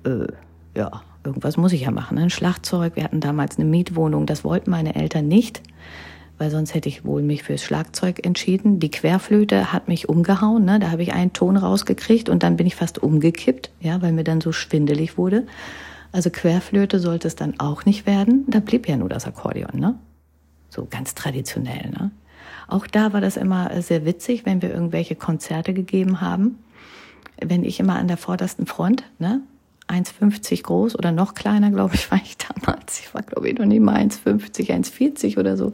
äh, 0.06 0.28
ja, 0.76 1.02
irgendwas 1.24 1.58
muss 1.58 1.74
ich 1.74 1.82
ja 1.82 1.92
machen. 1.92 2.16
Ne? 2.16 2.24
Ein 2.24 2.30
Schlagzeug, 2.30 2.96
wir 2.96 3.04
hatten 3.04 3.20
damals 3.20 3.58
eine 3.58 3.68
Mietwohnung, 3.68 4.26
das 4.26 4.44
wollten 4.44 4.70
meine 4.70 4.96
Eltern 4.96 5.28
nicht, 5.28 5.62
weil 6.38 6.52
sonst 6.52 6.74
hätte 6.74 6.90
ich 6.90 7.04
wohl 7.04 7.24
mich 7.24 7.44
fürs 7.44 7.64
Schlagzeug 7.64 8.26
entschieden. 8.26 8.80
Die 8.80 8.92
Querflöte 8.92 9.74
hat 9.74 9.88
mich 9.88 10.08
umgehauen, 10.08 10.66
ne? 10.66 10.80
da 10.80 10.92
habe 10.92 11.02
ich 11.02 11.14
einen 11.14 11.34
Ton 11.34 11.58
rausgekriegt 11.58 12.30
und 12.30 12.44
dann 12.44 12.58
bin 12.58 12.68
ich 12.68 12.76
fast 12.76 13.02
umgekippt, 13.02 13.72
ja, 13.80 14.02
weil 14.02 14.12
mir 14.12 14.24
dann 14.24 14.42
so 14.42 14.52
schwindelig 14.52 15.18
wurde. 15.18 15.48
Also 16.12 16.30
Querflöte 16.30 17.00
sollte 17.00 17.28
es 17.28 17.36
dann 17.36 17.60
auch 17.60 17.86
nicht 17.86 18.06
werden. 18.06 18.46
Da 18.48 18.60
blieb 18.60 18.88
ja 18.88 18.98
nur 18.98 19.10
das 19.10 19.26
Akkordeon, 19.26 19.80
ne? 19.80 19.96
So 20.72 20.88
ganz 20.90 21.14
traditionell. 21.14 21.92
Ne? 21.92 22.12
Auch 22.68 22.88
da 22.88 23.14
war 23.14 23.22
das 23.22 23.38
immer 23.38 23.82
sehr 23.82 24.06
witzig, 24.06 24.46
wenn 24.46 24.62
wir 24.62 24.74
irgendwelche 24.74 25.16
Konzerte 25.16 25.74
gegeben 25.74 26.22
haben. 26.22 26.58
Wenn 27.40 27.64
ich 27.64 27.80
immer 27.80 27.96
an 27.96 28.08
der 28.08 28.18
vordersten 28.18 28.66
Front, 28.66 29.04
ne, 29.20 29.42
1,50 29.88 30.64
groß 30.64 30.98
oder 30.98 31.12
noch 31.12 31.34
kleiner, 31.34 31.70
glaube 31.70 31.96
ich, 31.96 32.10
war 32.12 32.20
ich 32.24 32.38
damals. 32.38 33.02
Ich 33.02 33.14
war, 33.14 33.22
glaube 33.22 33.50
ich, 33.50 33.58
noch 33.58 33.66
nicht 33.66 33.82
mal 33.82 33.98
1,50, 33.98 34.72
1,40 34.72 35.38
oder 35.38 35.58
so. 35.58 35.74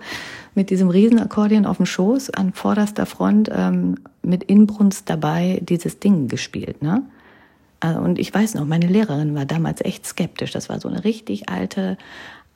Mit 0.55 0.71
diesem 0.71 0.89
Riesenakkordeon 0.89 1.65
auf 1.65 1.77
dem 1.77 1.85
Schoß, 1.85 2.31
an 2.31 2.51
vorderster 2.51 3.05
Front, 3.05 3.49
ähm, 3.53 3.99
mit 4.23 4.43
Inbrunst 4.43 5.09
dabei 5.09 5.59
dieses 5.61 5.99
Ding 5.99 6.27
gespielt, 6.27 6.81
ne? 6.81 7.03
Äh, 7.79 7.93
und 7.93 8.17
ich 8.17 8.33
weiß 8.33 8.55
noch, 8.55 8.65
meine 8.65 8.87
Lehrerin 8.87 9.35
war 9.35 9.45
damals 9.45 9.81
echt 9.81 10.05
skeptisch. 10.05 10.51
Das 10.51 10.67
war 10.67 10.79
so 10.79 10.87
eine 10.87 11.03
richtig 11.03 11.49
alte, 11.49 11.97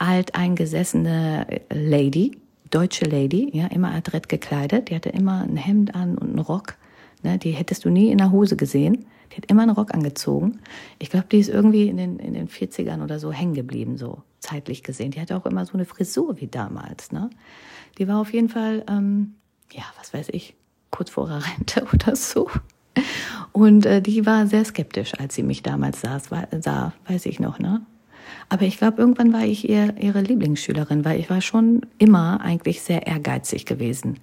alteingesessene 0.01 1.45
Lady, 1.71 2.37
deutsche 2.71 3.05
Lady, 3.05 3.49
ja, 3.53 3.67
immer 3.67 3.93
adrett 3.93 4.29
gekleidet. 4.29 4.89
Die 4.89 4.95
hatte 4.95 5.09
immer 5.09 5.41
ein 5.41 5.57
Hemd 5.57 5.93
an 5.93 6.17
und 6.17 6.29
einen 6.29 6.39
Rock. 6.39 6.75
Ne, 7.21 7.37
die 7.37 7.51
hättest 7.51 7.85
du 7.85 7.89
nie 7.89 8.09
in 8.09 8.17
der 8.17 8.31
Hose 8.31 8.55
gesehen. 8.55 9.05
Die 9.31 9.37
hat 9.37 9.45
immer 9.45 9.61
einen 9.61 9.71
Rock 9.71 9.93
angezogen. 9.93 10.59
Ich 10.97 11.11
glaube, 11.11 11.27
die 11.31 11.37
ist 11.37 11.49
irgendwie 11.49 11.87
in 11.87 11.97
den, 11.97 12.17
in 12.17 12.33
den 12.33 12.49
40ern 12.49 13.03
oder 13.03 13.19
so 13.19 13.31
hängen 13.31 13.53
geblieben, 13.53 13.97
so 13.97 14.23
zeitlich 14.39 14.81
gesehen. 14.81 15.11
Die 15.11 15.21
hatte 15.21 15.37
auch 15.37 15.45
immer 15.45 15.65
so 15.65 15.73
eine 15.73 15.85
Frisur 15.85 16.41
wie 16.41 16.47
damals. 16.47 17.11
Ne? 17.11 17.29
Die 17.99 18.07
war 18.07 18.19
auf 18.19 18.33
jeden 18.33 18.49
Fall, 18.49 18.83
ähm, 18.89 19.35
ja, 19.71 19.83
was 19.99 20.15
weiß 20.15 20.29
ich, 20.31 20.55
kurz 20.89 21.11
vor 21.11 21.27
ihrer 21.27 21.43
Rente 21.57 21.85
oder 21.93 22.15
so. 22.15 22.49
Und 23.51 23.85
äh, 23.85 24.01
die 24.01 24.25
war 24.25 24.47
sehr 24.47 24.65
skeptisch, 24.65 25.13
als 25.19 25.35
sie 25.35 25.43
mich 25.43 25.61
damals 25.61 26.01
saß, 26.01 26.29
sah, 26.59 26.93
weiß 27.07 27.27
ich 27.27 27.39
noch, 27.39 27.59
ne? 27.59 27.85
Aber 28.51 28.63
ich 28.63 28.77
glaube, 28.77 28.97
irgendwann 29.01 29.31
war 29.31 29.45
ich 29.45 29.69
ihr, 29.69 29.95
ihre 29.97 30.19
Lieblingsschülerin, 30.19 31.05
weil 31.05 31.21
ich 31.21 31.29
war 31.29 31.39
schon 31.39 31.83
immer 31.99 32.41
eigentlich 32.41 32.81
sehr 32.81 33.07
ehrgeizig 33.07 33.65
gewesen. 33.65 34.19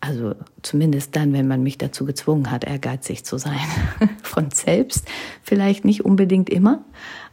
Also 0.00 0.36
zumindest 0.62 1.16
dann, 1.16 1.32
wenn 1.32 1.48
man 1.48 1.60
mich 1.60 1.76
dazu 1.76 2.04
gezwungen 2.04 2.52
hat, 2.52 2.62
ehrgeizig 2.62 3.24
zu 3.24 3.38
sein. 3.38 3.58
Von 4.22 4.52
selbst 4.52 5.08
vielleicht 5.42 5.84
nicht 5.84 6.04
unbedingt 6.04 6.50
immer, 6.50 6.84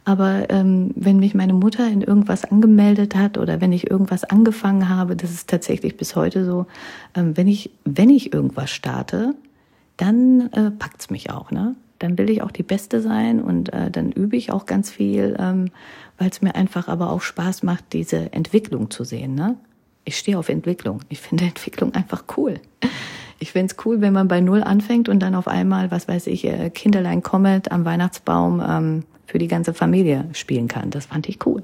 aber 0.04 0.50
ähm, 0.50 0.90
wenn 0.96 1.20
mich 1.20 1.36
meine 1.36 1.54
Mutter 1.54 1.86
in 1.86 2.02
irgendwas 2.02 2.44
angemeldet 2.44 3.14
hat 3.14 3.38
oder 3.38 3.60
wenn 3.60 3.72
ich 3.72 3.88
irgendwas 3.88 4.24
angefangen 4.24 4.88
habe, 4.88 5.14
das 5.14 5.30
ist 5.30 5.48
tatsächlich 5.48 5.96
bis 5.96 6.16
heute 6.16 6.44
so, 6.44 6.66
ähm, 7.14 7.36
wenn 7.36 7.46
ich 7.46 7.70
wenn 7.84 8.10
ich 8.10 8.34
irgendwas 8.34 8.70
starte, 8.72 9.36
dann 9.96 10.50
äh, 10.54 10.72
packt's 10.72 11.08
mich 11.08 11.30
auch, 11.30 11.52
ne? 11.52 11.76
Dann 12.00 12.18
will 12.18 12.28
ich 12.30 12.42
auch 12.42 12.50
die 12.50 12.64
Beste 12.64 13.00
sein 13.00 13.40
und 13.40 13.72
äh, 13.72 13.90
dann 13.90 14.10
übe 14.10 14.36
ich 14.36 14.50
auch 14.50 14.66
ganz 14.66 14.90
viel, 14.90 15.36
ähm, 15.38 15.70
weil 16.18 16.30
es 16.30 16.42
mir 16.42 16.56
einfach 16.56 16.88
aber 16.88 17.10
auch 17.10 17.20
Spaß 17.20 17.62
macht, 17.62 17.92
diese 17.92 18.32
Entwicklung 18.32 18.90
zu 18.90 19.04
sehen, 19.04 19.36
ne? 19.36 19.56
Ich 20.04 20.16
stehe 20.16 20.38
auf 20.38 20.48
Entwicklung. 20.48 21.00
Ich 21.10 21.20
finde 21.20 21.44
Entwicklung 21.44 21.94
einfach 21.94 22.24
cool. 22.36 22.54
Ich 23.38 23.52
finde 23.52 23.72
es 23.72 23.86
cool, 23.86 24.00
wenn 24.00 24.12
man 24.12 24.28
bei 24.28 24.40
Null 24.40 24.62
anfängt 24.62 25.08
und 25.08 25.20
dann 25.20 25.34
auf 25.34 25.46
einmal, 25.46 25.90
was 25.90 26.08
weiß 26.08 26.26
ich, 26.26 26.44
äh, 26.46 26.70
Kinderlein 26.70 27.22
Comet 27.22 27.70
am 27.70 27.84
Weihnachtsbaum 27.84 28.62
ähm, 28.66 29.04
für 29.26 29.38
die 29.38 29.48
ganze 29.48 29.74
Familie 29.74 30.28
spielen 30.32 30.68
kann. 30.68 30.90
Das 30.90 31.06
fand 31.06 31.28
ich 31.28 31.46
cool. 31.46 31.62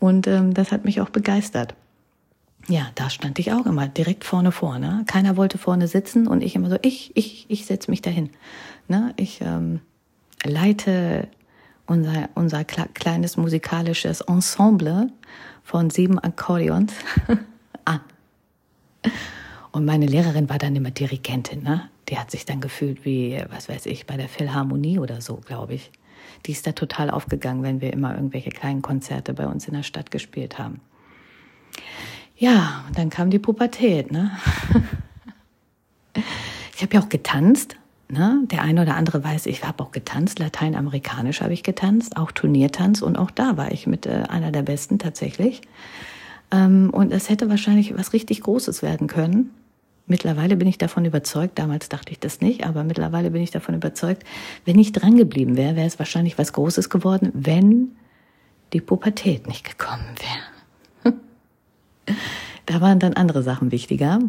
Und 0.00 0.26
ähm, 0.26 0.52
das 0.52 0.72
hat 0.72 0.84
mich 0.84 1.00
auch 1.00 1.10
begeistert. 1.10 1.74
Ja, 2.68 2.90
da 2.94 3.10
stand 3.10 3.38
ich 3.38 3.52
auch 3.52 3.66
immer 3.66 3.88
direkt 3.88 4.24
vorne 4.24 4.50
vorne. 4.50 5.04
Keiner 5.06 5.36
wollte 5.36 5.58
vorne 5.58 5.86
sitzen 5.86 6.26
und 6.26 6.42
ich 6.42 6.54
immer 6.54 6.70
so, 6.70 6.78
ich, 6.82 7.12
ich, 7.14 7.44
ich 7.48 7.66
setze 7.66 7.90
mich 7.90 8.00
dahin. 8.00 8.30
Ne? 8.88 9.12
Ich 9.16 9.40
ähm, 9.42 9.80
leite 10.44 11.28
unser, 11.86 12.30
unser 12.34 12.64
kleines 12.64 13.36
musikalisches 13.36 14.22
Ensemble 14.22 15.10
von 15.62 15.90
sieben 15.90 16.18
Akkordeons 16.18 16.92
an. 17.84 18.00
Und 19.72 19.84
meine 19.84 20.06
Lehrerin 20.06 20.48
war 20.48 20.58
dann 20.58 20.76
immer 20.76 20.90
Dirigentin, 20.90 21.62
ne? 21.62 21.90
Die 22.08 22.18
hat 22.18 22.30
sich 22.30 22.44
dann 22.44 22.60
gefühlt 22.60 23.04
wie, 23.04 23.42
was 23.48 23.68
weiß 23.68 23.86
ich, 23.86 24.06
bei 24.06 24.16
der 24.16 24.28
Philharmonie 24.28 24.98
oder 24.98 25.20
so, 25.22 25.36
glaube 25.36 25.74
ich. 25.74 25.90
Die 26.44 26.52
ist 26.52 26.66
da 26.66 26.72
total 26.72 27.10
aufgegangen, 27.10 27.62
wenn 27.62 27.80
wir 27.80 27.92
immer 27.92 28.14
irgendwelche 28.14 28.50
kleinen 28.50 28.82
Konzerte 28.82 29.32
bei 29.32 29.46
uns 29.46 29.66
in 29.66 29.74
der 29.74 29.82
Stadt 29.82 30.10
gespielt 30.10 30.58
haben. 30.58 30.80
Ja, 32.36 32.84
und 32.86 32.98
dann 32.98 33.10
kam 33.10 33.30
die 33.30 33.38
Pubertät, 33.38 34.12
ne? 34.12 34.30
Ich 36.76 36.82
habe 36.82 36.94
ja 36.94 37.00
auch 37.00 37.08
getanzt, 37.08 37.76
ne? 38.08 38.42
Der 38.50 38.62
eine 38.62 38.82
oder 38.82 38.96
andere 38.96 39.22
weiß, 39.22 39.46
ich 39.46 39.64
habe 39.64 39.82
auch 39.82 39.92
getanzt, 39.92 40.40
lateinamerikanisch 40.40 41.40
habe 41.40 41.52
ich 41.52 41.62
getanzt, 41.62 42.16
auch 42.16 42.32
Turniertanz 42.32 43.00
und 43.00 43.16
auch 43.16 43.30
da 43.30 43.56
war 43.56 43.70
ich 43.70 43.86
mit 43.86 44.06
äh, 44.06 44.24
einer 44.28 44.50
der 44.50 44.62
besten 44.62 44.98
tatsächlich. 44.98 45.62
Ähm, 46.50 46.90
und 46.92 47.12
es 47.12 47.30
hätte 47.30 47.48
wahrscheinlich 47.48 47.96
was 47.96 48.12
richtig 48.12 48.40
Großes 48.40 48.82
werden 48.82 49.06
können. 49.06 49.50
Mittlerweile 50.06 50.56
bin 50.56 50.68
ich 50.68 50.76
davon 50.76 51.04
überzeugt, 51.04 51.58
damals 51.58 51.88
dachte 51.88 52.12
ich 52.12 52.18
das 52.18 52.40
nicht, 52.40 52.66
aber 52.66 52.84
mittlerweile 52.84 53.30
bin 53.30 53.42
ich 53.42 53.52
davon 53.52 53.76
überzeugt, 53.76 54.24
wenn 54.64 54.78
ich 54.78 54.92
dran 54.92 55.16
geblieben 55.16 55.56
wäre, 55.56 55.76
wäre 55.76 55.86
es 55.86 55.98
wahrscheinlich 55.98 56.36
was 56.36 56.52
Großes 56.52 56.90
geworden, 56.90 57.30
wenn 57.34 57.92
die 58.72 58.80
Pubertät 58.80 59.46
nicht 59.46 59.64
gekommen 59.64 60.04
wäre. 60.18 60.53
Da 62.66 62.80
waren 62.80 62.98
dann 62.98 63.12
andere 63.14 63.42
Sachen 63.42 63.72
wichtiger. 63.72 64.20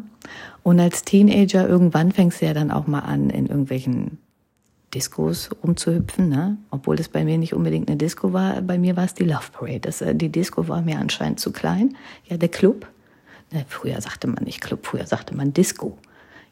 Und 0.62 0.80
als 0.80 1.04
Teenager 1.04 1.68
irgendwann 1.68 2.12
fängst 2.12 2.42
du 2.42 2.46
ja 2.46 2.54
dann 2.54 2.72
auch 2.72 2.88
mal 2.88 3.00
an, 3.00 3.30
in 3.30 3.46
irgendwelchen 3.46 4.18
Diskos 4.94 5.50
rumzuhüpfen, 5.64 6.30
ne? 6.30 6.58
Obwohl 6.72 6.96
das 6.96 7.10
bei 7.10 7.24
mir 7.26 7.38
nicht 7.38 7.54
unbedingt 7.54 7.90
eine 7.90 7.98
Disco 7.98 8.34
war, 8.34 8.62
bei 8.62 8.78
mir 8.78 8.96
war 8.96 9.06
es 9.06 9.14
die 9.14 9.26
Love 9.26 9.52
Parade. 9.52 9.82
Das, 9.82 10.02
äh, 10.02 10.16
die 10.16 10.30
Disco 10.30 10.68
war 10.68 10.82
mir 10.82 11.00
anscheinend 11.00 11.40
zu 11.40 11.52
klein. 11.52 11.96
Ja, 12.26 12.38
der 12.38 12.50
Club. 12.50 12.88
Ne, 13.52 13.66
früher 13.68 14.00
sagte 14.02 14.28
man 14.28 14.44
nicht 14.44 14.62
Club, 14.62 14.86
früher 14.86 15.06
sagte 15.06 15.36
man 15.36 15.54
Disco. 15.54 15.98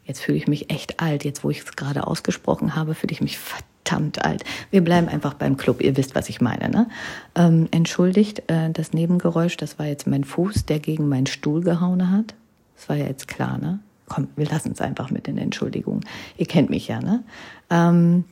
Jetzt 0.04 0.20
fühle 0.20 0.38
ich 0.38 0.46
mich 0.46 0.70
echt 0.70 1.00
alt. 1.00 1.24
Jetzt, 1.24 1.42
wo 1.42 1.50
ich 1.50 1.60
es 1.60 1.76
gerade 1.76 2.06
ausgesprochen 2.06 2.76
habe, 2.76 2.94
fühle 2.94 3.12
ich 3.12 3.20
mich 3.20 3.38
verdammt 3.84 4.24
alt. 4.24 4.44
Wir 4.70 4.82
bleiben 4.82 5.08
einfach 5.08 5.34
beim 5.34 5.56
Club. 5.56 5.82
Ihr 5.82 5.96
wisst, 5.96 6.14
was 6.14 6.28
ich 6.28 6.40
meine. 6.40 6.68
Ne? 6.68 6.88
Ähm, 7.34 7.68
entschuldigt 7.70 8.42
äh, 8.50 8.70
das 8.70 8.92
Nebengeräusch. 8.92 9.56
Das 9.56 9.78
war 9.78 9.86
jetzt 9.86 10.06
mein 10.06 10.24
Fuß, 10.24 10.66
der 10.66 10.78
gegen 10.78 11.08
meinen 11.08 11.26
Stuhl 11.26 11.62
gehauen 11.62 12.10
hat. 12.10 12.34
Das 12.76 12.88
war 12.88 12.96
ja 12.96 13.06
jetzt 13.06 13.28
klar, 13.28 13.58
ne? 13.58 13.78
Komm, 14.06 14.28
wir 14.36 14.46
lassen 14.46 14.72
es 14.72 14.80
einfach 14.82 15.10
mit 15.10 15.26
den 15.26 15.38
Entschuldigungen. 15.38 16.04
Ihr 16.36 16.46
kennt 16.46 16.68
mich 16.68 16.88
ja, 16.88 17.00
ne? 17.00 17.22
Ähm, 17.70 18.24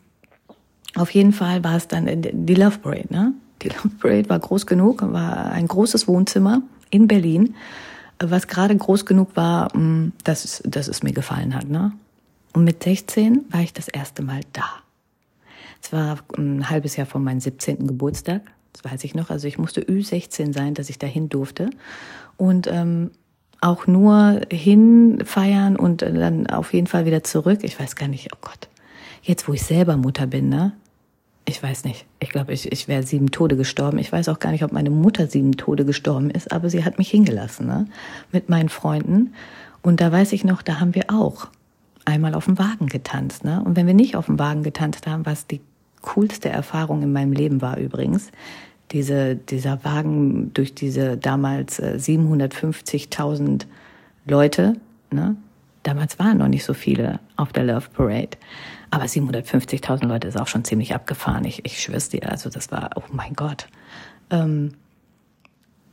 auf 0.94 1.11
jeden 1.11 1.32
Fall 1.32 1.64
war 1.64 1.76
es 1.76 1.88
dann 1.88 2.06
die 2.11 2.54
Love 2.54 2.78
Parade, 2.78 3.06
ne? 3.11 3.32
Die 3.62 3.68
Love 3.68 3.90
Parade 4.00 4.28
war 4.28 4.38
groß 4.38 4.66
genug, 4.66 5.00
war 5.02 5.52
ein 5.52 5.66
großes 5.66 6.09
Wohnzimmer 6.09 6.62
in 6.90 7.09
Berlin 7.09 7.54
was 8.25 8.47
gerade 8.47 8.76
groß 8.76 9.04
genug 9.04 9.35
war, 9.35 9.76
mm, 9.76 10.12
dass 10.23 10.44
es, 10.44 10.62
dass 10.64 10.87
es 10.87 11.02
mir 11.02 11.12
gefallen 11.12 11.56
hat. 11.56 11.68
Ne? 11.68 11.90
Und 12.52 12.62
mit 12.62 12.85
16 12.85 13.47
war 13.50 13.62
ich 13.62 13.73
das 13.73 13.88
erste 13.88 14.23
Mal 14.23 14.42
da. 14.52 14.82
Es 15.83 15.93
war 15.93 16.19
ein 16.37 16.71
halbes 16.71 16.97
Jahr 16.97 17.07
vor 17.07 17.21
meinem 17.21 17.41
17. 17.41 17.87
Geburtstag, 17.87 18.43
das 18.73 18.85
weiß 18.85 19.05
ich 19.05 19.15
noch. 19.15 19.31
Also 19.31 19.49
ich 19.49 19.59
musste 19.59 19.83
Ü16 19.83 20.53
sein, 20.55 20.75
dass 20.75 20.89
ich 20.89 20.99
dahin 20.99 21.29
durfte. 21.29 21.71
Und 22.37 22.67
ähm, 22.69 23.11
auch 23.61 23.87
nur 23.87 24.41
hinfeiern 24.51 25.77
und 25.77 26.03
dann 26.03 26.47
auf 26.49 26.73
jeden 26.73 26.87
Fall 26.87 27.05
wieder 27.05 27.23
zurück. 27.23 27.61
Ich 27.62 27.79
weiß 27.79 27.97
gar 27.97 28.09
nicht, 28.09 28.31
oh 28.35 28.39
Gott. 28.41 28.69
Jetzt, 29.23 29.47
wo 29.47 29.53
ich 29.53 29.62
selber 29.62 29.97
Mutter 29.97 30.27
bin, 30.27 30.49
ne? 30.49 30.73
ich 31.45 31.62
weiß 31.62 31.85
nicht. 31.85 32.07
Ich 32.21 32.31
glaube, 32.31 32.53
ich, 32.53 32.71
ich 32.71 32.89
wäre 32.89 33.03
sieben 33.03 33.31
Tode 33.31 33.57
gestorben. 33.57 33.99
Ich 33.99 34.12
weiß 34.12 34.29
auch 34.29 34.39
gar 34.39 34.53
nicht, 34.53 34.65
ob 34.65 34.73
meine 34.73 34.91
Mutter 34.91 35.27
sieben 35.27 35.57
Tode 35.57 35.85
gestorben 35.85 36.31
ist, 36.31 36.53
aber 36.53 36.71
sie 36.71 36.85
hat 36.85 36.99
mich 36.99 37.11
hingelassen, 37.11 37.67
ne? 37.67 37.87
Mit 38.31 38.49
meinen 38.49 38.69
Freunden. 38.69 39.35
Und 39.83 40.01
da 40.01 40.12
weiß 40.12 40.33
ich 40.33 40.45
noch, 40.45 40.62
da 40.62 40.79
haben 40.79 40.95
wir 40.95 41.05
auch 41.09 41.49
einmal 42.05 42.35
auf 42.35 42.45
dem 42.45 42.59
Wagen 42.59 42.87
getanzt, 42.87 43.45
ne? 43.45 43.62
Und 43.65 43.77
wenn 43.77 43.87
wir 43.87 43.95
nicht 43.95 44.17
auf 44.17 44.27
dem 44.27 44.39
Wagen 44.39 44.62
getanzt 44.62 45.07
haben, 45.07 45.27
was 45.27 45.47
die 45.47 45.61
coolste 46.02 46.49
Erfahrung 46.49 47.02
in 47.02 47.12
meinem 47.12 47.32
Leben 47.32 47.62
war 47.62 47.78
übrigens, 47.78 48.30
diese, 48.90 49.37
dieser 49.37 49.85
Wagen 49.85 50.52
durch 50.52 50.75
diese 50.75 51.16
damals 51.16 51.82
750.000 51.82 53.62
äh, 53.62 53.66
Leute, 54.26 54.76
ne? 55.11 55.37
Damals 55.82 56.21
waren 56.21 56.38
noch 56.38 56.47
nicht 56.47 56.64
so 56.64 56.75
viele 56.75 57.18
auf 57.37 57.52
der 57.52 57.64
Love 57.64 57.88
Parade. 57.92 58.37
Aber 58.90 59.04
750.000 59.04 60.06
Leute 60.06 60.28
ist 60.28 60.38
auch 60.38 60.47
schon 60.47 60.64
ziemlich 60.64 60.94
abgefahren. 60.94 61.44
Ich, 61.44 61.64
ich 61.64 61.82
schwör's 61.82 62.09
dir, 62.09 62.30
also 62.30 62.50
das 62.50 62.71
war, 62.71 62.90
oh 62.94 63.02
mein 63.11 63.32
Gott. 63.35 63.66
Ähm, 64.30 64.75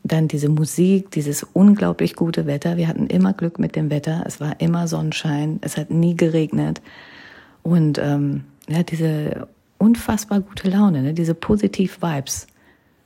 dann 0.03 0.27
diese 0.27 0.49
Musik, 0.49 1.11
dieses 1.11 1.43
unglaublich 1.43 2.15
gute 2.15 2.45
Wetter. 2.45 2.77
Wir 2.77 2.87
hatten 2.87 3.07
immer 3.07 3.33
Glück 3.33 3.57
mit 3.57 3.75
dem 3.75 3.89
Wetter. 3.89 4.23
Es 4.25 4.39
war 4.39 4.59
immer 4.59 4.87
Sonnenschein. 4.87 5.59
Es 5.61 5.75
hat 5.77 5.89
nie 5.89 6.15
geregnet. 6.15 6.81
Und 7.63 7.97
ähm, 7.97 8.43
ja, 8.67 8.83
diese 8.83 9.47
unfassbar 9.79 10.41
gute 10.41 10.69
Laune, 10.69 11.01
ne? 11.01 11.13
diese 11.15 11.33
positiv 11.33 12.01
Vibes 12.01 12.45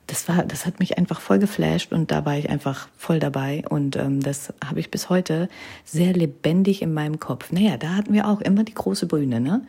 das 0.06 0.28
war, 0.28 0.44
das 0.44 0.66
hat 0.66 0.80
mich 0.80 0.98
einfach 0.98 1.20
voll 1.20 1.38
geflasht 1.38 1.92
und 1.92 2.10
da 2.10 2.24
war 2.26 2.36
ich 2.36 2.50
einfach 2.50 2.88
voll 2.96 3.18
dabei 3.18 3.64
und 3.68 3.96
ähm, 3.96 4.20
das 4.20 4.52
habe 4.64 4.80
ich 4.80 4.90
bis 4.90 5.08
heute 5.08 5.48
sehr 5.84 6.12
lebendig 6.12 6.82
in 6.82 6.92
meinem 6.92 7.20
Kopf. 7.20 7.52
Naja, 7.52 7.76
da 7.76 7.94
hatten 7.94 8.12
wir 8.12 8.28
auch 8.28 8.40
immer 8.40 8.64
die 8.64 8.74
große 8.74 9.06
Bühne, 9.06 9.40
ne? 9.40 9.62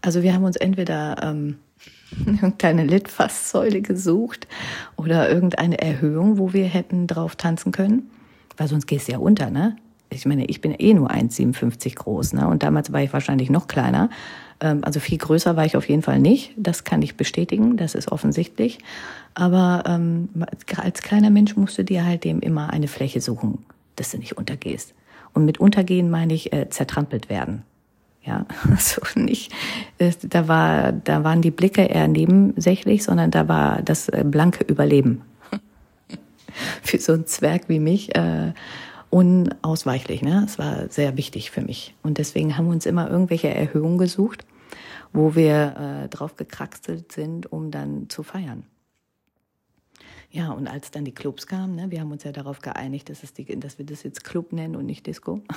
Also 0.00 0.22
wir 0.22 0.32
haben 0.32 0.44
uns 0.44 0.56
entweder 0.56 1.22
ähm, 1.22 1.58
irgendeine 2.26 2.84
Litfaßsäule 2.84 3.82
gesucht 3.82 4.48
oder 4.96 5.28
irgendeine 5.28 5.80
Erhöhung, 5.80 6.38
wo 6.38 6.52
wir 6.52 6.66
hätten 6.66 7.06
drauf 7.06 7.36
tanzen 7.36 7.70
können, 7.70 8.10
weil 8.56 8.68
sonst 8.68 8.86
gehst 8.86 9.08
du 9.08 9.12
ja 9.12 9.18
unter, 9.18 9.50
ne? 9.50 9.76
Ich 10.08 10.26
meine, 10.26 10.44
ich 10.46 10.60
bin 10.60 10.72
eh 10.72 10.92
nur 10.94 11.10
1,57 11.10 11.96
groß, 11.96 12.32
ne? 12.34 12.48
Und 12.48 12.62
damals 12.62 12.92
war 12.92 13.02
ich 13.02 13.12
wahrscheinlich 13.12 13.50
noch 13.50 13.66
kleiner. 13.66 14.08
Ähm, 14.62 14.84
also 14.84 15.00
viel 15.00 15.18
größer 15.18 15.56
war 15.56 15.66
ich 15.66 15.76
auf 15.76 15.88
jeden 15.88 16.02
Fall 16.02 16.18
nicht. 16.18 16.52
Das 16.56 16.84
kann 16.84 17.02
ich 17.02 17.16
bestätigen, 17.16 17.76
das 17.76 17.94
ist 17.94 18.10
offensichtlich. 18.10 18.78
Aber 19.34 19.82
ähm, 19.86 20.28
als 20.76 21.02
kleiner 21.02 21.30
Mensch 21.30 21.56
musst 21.56 21.76
du 21.76 21.84
dir 21.84 22.04
halt 22.04 22.24
dem 22.24 22.40
immer 22.40 22.70
eine 22.70 22.88
Fläche 22.88 23.20
suchen, 23.20 23.58
dass 23.96 24.12
du 24.12 24.18
nicht 24.18 24.36
untergehst. 24.38 24.94
Und 25.34 25.44
mit 25.44 25.58
untergehen 25.58 26.10
meine 26.10 26.34
ich 26.34 26.52
äh, 26.52 26.68
zertrampelt 26.70 27.28
werden. 27.28 27.62
Ja, 28.24 28.46
also 28.70 29.00
nicht, 29.16 29.52
äh, 29.98 30.12
da 30.22 30.46
war, 30.46 30.92
da 30.92 31.24
waren 31.24 31.42
die 31.42 31.50
Blicke 31.50 31.82
eher 31.82 32.08
nebensächlich, 32.08 33.02
sondern 33.02 33.30
da 33.30 33.48
war 33.48 33.82
das 33.82 34.08
äh, 34.08 34.22
blanke 34.24 34.64
Überleben. 34.64 35.22
für 36.82 36.98
so 36.98 37.14
einen 37.14 37.26
Zwerg 37.26 37.68
wie 37.68 37.80
mich 37.80 38.14
äh, 38.14 38.52
unausweichlich. 39.10 40.22
Ne? 40.22 40.42
Es 40.46 40.58
war 40.58 40.88
sehr 40.88 41.16
wichtig 41.16 41.50
für 41.50 41.62
mich. 41.62 41.94
Und 42.02 42.18
deswegen 42.18 42.56
haben 42.56 42.66
wir 42.66 42.72
uns 42.72 42.86
immer 42.86 43.10
irgendwelche 43.10 43.48
Erhöhungen 43.48 43.98
gesucht. 43.98 44.44
Wo 45.12 45.34
wir 45.34 46.04
äh, 46.04 46.08
drauf 46.08 46.36
gekraxelt 46.36 47.12
sind, 47.12 47.50
um 47.50 47.70
dann 47.70 48.08
zu 48.08 48.22
feiern. 48.22 48.64
Ja, 50.30 50.50
und 50.50 50.66
als 50.66 50.90
dann 50.90 51.04
die 51.04 51.14
Clubs 51.14 51.46
kamen, 51.46 51.74
ne, 51.74 51.90
wir 51.90 52.00
haben 52.00 52.10
uns 52.10 52.24
ja 52.24 52.32
darauf 52.32 52.60
geeinigt, 52.60 53.10
dass, 53.10 53.22
es 53.22 53.34
die, 53.34 53.44
dass 53.60 53.78
wir 53.78 53.84
das 53.84 54.02
jetzt 54.02 54.24
Club 54.24 54.52
nennen 54.52 54.76
und 54.76 54.86
nicht 54.86 55.06
Disco. 55.06 55.42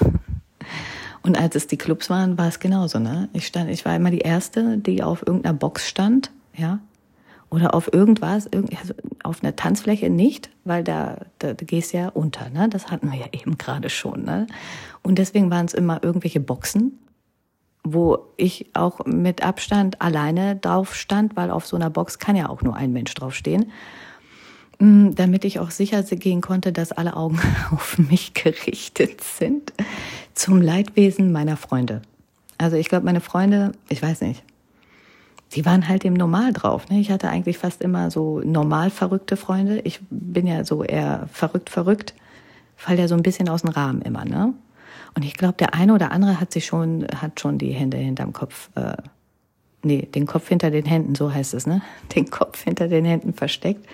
Und 1.21 1.39
als 1.39 1.55
es 1.55 1.65
die 1.65 1.77
Clubs 1.77 2.11
waren, 2.11 2.37
war 2.37 2.47
es 2.47 2.59
genauso. 2.59 2.99
Ne? 2.99 3.29
Ich 3.33 3.47
stand, 3.47 3.69
ich 3.71 3.83
war 3.83 3.95
immer 3.95 4.11
die 4.11 4.19
erste, 4.19 4.77
die 4.77 5.01
auf 5.01 5.25
irgendeiner 5.25 5.55
Box 5.55 5.87
stand, 5.87 6.31
ja, 6.55 6.79
oder 7.49 7.73
auf 7.73 7.91
irgendwas, 7.91 8.47
also 8.51 8.93
auf 9.23 9.43
einer 9.43 9.55
Tanzfläche 9.55 10.09
nicht, 10.09 10.49
weil 10.65 10.83
da, 10.83 11.25
da, 11.39 11.53
da 11.53 11.65
gehst 11.65 11.93
ja 11.93 12.09
unter. 12.09 12.49
Ne? 12.49 12.69
Das 12.69 12.91
hatten 12.91 13.11
wir 13.11 13.17
ja 13.17 13.27
eben 13.31 13.57
gerade 13.57 13.89
schon. 13.89 14.23
Ne? 14.23 14.45
Und 15.01 15.17
deswegen 15.17 15.49
waren 15.49 15.65
es 15.65 15.73
immer 15.73 16.03
irgendwelche 16.03 16.39
Boxen, 16.39 16.99
wo 17.85 18.17
ich 18.35 18.65
auch 18.73 19.05
mit 19.05 19.43
Abstand 19.43 20.01
alleine 20.01 20.55
drauf 20.55 20.95
stand, 20.95 21.35
weil 21.35 21.51
auf 21.51 21.65
so 21.65 21.77
einer 21.77 21.89
Box 21.89 22.19
kann 22.19 22.35
ja 22.35 22.49
auch 22.49 22.61
nur 22.61 22.75
ein 22.75 22.91
Mensch 22.91 23.13
draufstehen. 23.13 23.71
Mm, 24.79 25.11
damit 25.11 25.45
ich 25.45 25.59
auch 25.59 25.71
sicher 25.71 26.03
gehen 26.03 26.41
konnte, 26.41 26.73
dass 26.73 26.91
alle 26.91 27.15
Augen 27.15 27.39
auf 27.71 27.97
mich 27.97 28.33
gerichtet 28.33 29.23
sind, 29.23 29.71
zum 30.33 30.61
Leidwesen 30.61 31.31
meiner 31.31 31.57
Freunde. 31.57 32.01
Also 32.57 32.75
ich 32.75 32.89
glaube, 32.89 33.05
meine 33.05 33.21
Freunde, 33.21 33.73
ich 33.87 34.01
weiß 34.01 34.21
nicht, 34.21 34.43
die 35.53 35.65
waren 35.65 35.87
halt 35.87 36.03
eben 36.03 36.15
normal 36.15 36.51
drauf. 36.53 36.89
Ne? 36.89 36.99
Ich 36.99 37.11
hatte 37.11 37.29
eigentlich 37.29 37.57
fast 37.57 37.81
immer 37.81 38.09
so 38.11 38.39
normal 38.39 38.89
verrückte 38.89 39.37
Freunde. 39.37 39.79
Ich 39.81 39.99
bin 40.09 40.47
ja 40.47 40.63
so 40.63 40.83
eher 40.83 41.29
verrückt, 41.31 41.69
verrückt, 41.69 42.13
fall 42.75 42.97
ja 42.97 43.07
so 43.07 43.15
ein 43.15 43.23
bisschen 43.23 43.47
aus 43.47 43.61
dem 43.61 43.69
Rahmen 43.69 44.01
immer. 44.01 44.25
Ne? 44.25 44.53
Und 45.15 45.23
ich 45.23 45.35
glaube, 45.35 45.55
der 45.57 45.73
eine 45.73 45.93
oder 45.93 46.11
andere 46.11 46.39
hat 46.39 46.51
sich 46.51 46.65
schon, 46.65 47.07
hat 47.21 47.39
schon 47.39 47.57
die 47.57 47.71
Hände 47.71 47.97
hinterm 47.97 48.33
Kopf, 48.33 48.69
äh, 48.75 48.97
nee, 49.81 50.03
den 50.03 50.25
Kopf 50.25 50.49
hinter 50.49 50.71
den 50.71 50.85
Händen, 50.85 51.15
so 51.15 51.33
heißt 51.33 51.53
es, 51.53 51.65
ne? 51.65 51.81
Den 52.15 52.29
Kopf 52.29 52.63
hinter 52.63 52.87
den 52.87 53.05
Händen 53.05 53.33
versteckt 53.33 53.85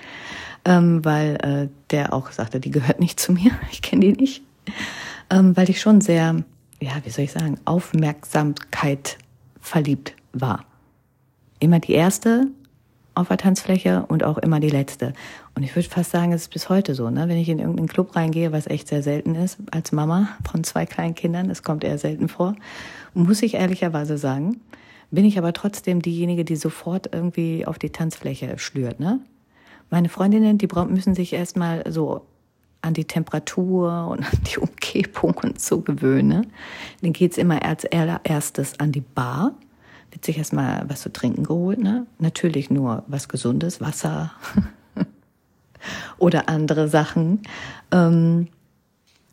ähm, 0.66 1.04
weil 1.04 1.36
äh, 1.38 1.70
der 1.90 2.14
auch 2.14 2.32
sagte, 2.32 2.60
die 2.60 2.72
gehört 2.72 3.00
nicht 3.00 3.20
zu 3.20 3.34
mir, 3.34 3.52
ich 3.72 3.82
kenne 3.82 4.02
die 4.02 4.22
nicht, 4.22 4.44
ähm, 5.30 5.56
weil 5.56 5.70
ich 5.70 5.82
schon 5.82 6.02
sehr, 6.02 6.44
ja, 6.80 6.92
wie 7.04 7.10
soll 7.10 7.26
ich 7.26 7.32
sagen, 7.32 7.60
Aufmerksamkeit 7.66 9.18
verliebt 9.60 10.16
war. 10.34 10.66
Immer 11.60 11.80
die 11.80 11.94
erste 11.94 12.48
auf 13.14 13.28
der 13.28 13.38
Tanzfläche 13.38 14.06
und 14.08 14.24
auch 14.24 14.38
immer 14.38 14.60
die 14.60 14.70
letzte. 14.70 15.14
Und 15.56 15.64
ich 15.64 15.76
würde 15.76 15.90
fast 15.90 16.12
sagen, 16.12 16.32
es 16.32 16.44
ist 16.44 16.54
bis 16.54 16.70
heute 16.70 16.96
so, 16.96 17.10
ne? 17.10 17.28
Wenn 17.28 17.38
ich 17.38 17.50
in 17.50 17.60
irgendeinen 17.60 17.88
Club 17.88 18.16
reingehe, 18.16 18.52
was 18.52 18.68
echt 18.68 18.88
sehr 18.88 19.04
selten 19.04 19.36
ist, 19.36 19.58
als 19.72 19.92
Mama 19.92 20.30
von 20.50 20.64
zwei 20.64 20.86
kleinen 20.86 21.16
Kindern, 21.16 21.50
das 21.50 21.64
kommt 21.64 21.84
eher 21.84 21.98
selten 21.98 22.30
vor, 22.30 22.56
muss 23.14 23.42
ich 23.42 23.56
ehrlicherweise 23.56 24.18
sagen, 24.18 24.62
bin 25.12 25.26
ich 25.26 25.38
aber 25.38 25.52
trotzdem 25.52 26.02
diejenige, 26.02 26.46
die 26.46 26.56
sofort 26.56 27.14
irgendwie 27.14 27.66
auf 27.66 27.78
die 27.78 27.90
Tanzfläche 27.90 28.58
schlürt, 28.58 29.00
ne? 29.00 29.20
Meine 29.90 30.08
Freundinnen, 30.08 30.58
die 30.58 30.70
müssen 30.88 31.16
sich 31.16 31.34
erstmal 31.34 31.84
so 31.92 32.22
an 32.82 32.94
die 32.94 33.06
Temperatur 33.06 34.08
und 34.10 34.24
an 34.24 34.40
die 34.50 34.58
Umgebung 34.58 35.36
und 35.44 35.60
so 35.60 35.82
gewöhnen. 35.82 36.48
Dann 37.02 37.14
geht's 37.14 37.38
immer 37.38 37.64
als 37.64 37.86
allererstes 37.86 38.80
an 38.80 38.94
die 38.94 39.02
Bar. 39.02 39.54
Wird 40.12 40.26
sich 40.26 40.38
erstmal 40.38 40.84
was 40.88 41.02
zu 41.02 41.12
trinken 41.12 41.44
geholt, 41.44 41.80
ne? 41.80 42.06
Natürlich 42.20 42.70
nur 42.70 43.04
was 43.08 43.30
Gesundes, 43.30 43.82
Wasser 43.82 44.32
oder 46.18 46.50
andere 46.50 46.88
Sachen. 46.88 47.42
Ähm, 47.92 48.48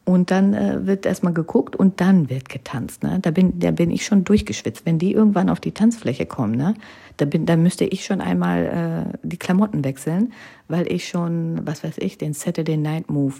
und 0.08 0.30
dann 0.30 0.54
äh, 0.54 0.87
wird 0.87 1.04
erstmal 1.04 1.35
geguckt 1.35 1.76
und 1.76 2.00
dann 2.00 2.30
wird 2.30 2.49
getanzt. 2.49 3.02
Ne? 3.02 3.18
Da, 3.20 3.30
bin, 3.30 3.61
da 3.61 3.73
bin 3.73 3.90
ich 3.90 4.06
schon 4.06 4.25
durchgeschwitzt. 4.25 4.87
Wenn 4.87 4.99
die 4.99 5.12
irgendwann 5.12 5.50
auf 5.50 5.61
die 5.61 5.73
Tanzfläche 5.73 6.25
kommen, 6.25 6.54
ne? 6.54 6.73
da, 7.18 7.26
bin, 7.26 7.44
da 7.44 7.56
müsste 7.56 7.85
ich 7.85 8.06
schon 8.06 8.23
einmal 8.23 9.12
äh, 9.12 9.18
die 9.23 9.37
Klamotten 9.37 9.85
wechseln, 9.85 10.32
weil 10.66 10.90
ich 10.90 11.08
schon, 11.08 11.61
was 11.66 11.85
weiß 11.85 11.99
ich, 11.99 12.16
den 12.16 12.32
Saturday 12.32 12.78
Night 12.78 13.11
Move 13.11 13.35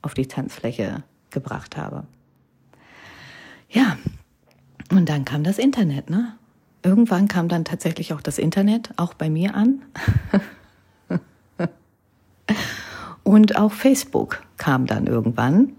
auf 0.00 0.14
die 0.14 0.24
Tanzfläche 0.24 1.02
gebracht 1.28 1.76
habe. 1.76 2.04
Ja, 3.68 3.98
und 4.90 5.10
dann 5.10 5.26
kam 5.26 5.44
das 5.44 5.58
Internet. 5.58 6.08
Ne? 6.08 6.32
Irgendwann 6.82 7.28
kam 7.28 7.48
dann 7.48 7.64
tatsächlich 7.64 8.12
auch 8.12 8.20
das 8.20 8.38
Internet, 8.38 8.90
auch 8.96 9.14
bei 9.14 9.28
mir 9.30 9.54
an. 9.54 9.82
und 13.24 13.56
auch 13.56 13.72
Facebook 13.72 14.42
kam 14.56 14.86
dann 14.86 15.06
irgendwann. 15.06 15.72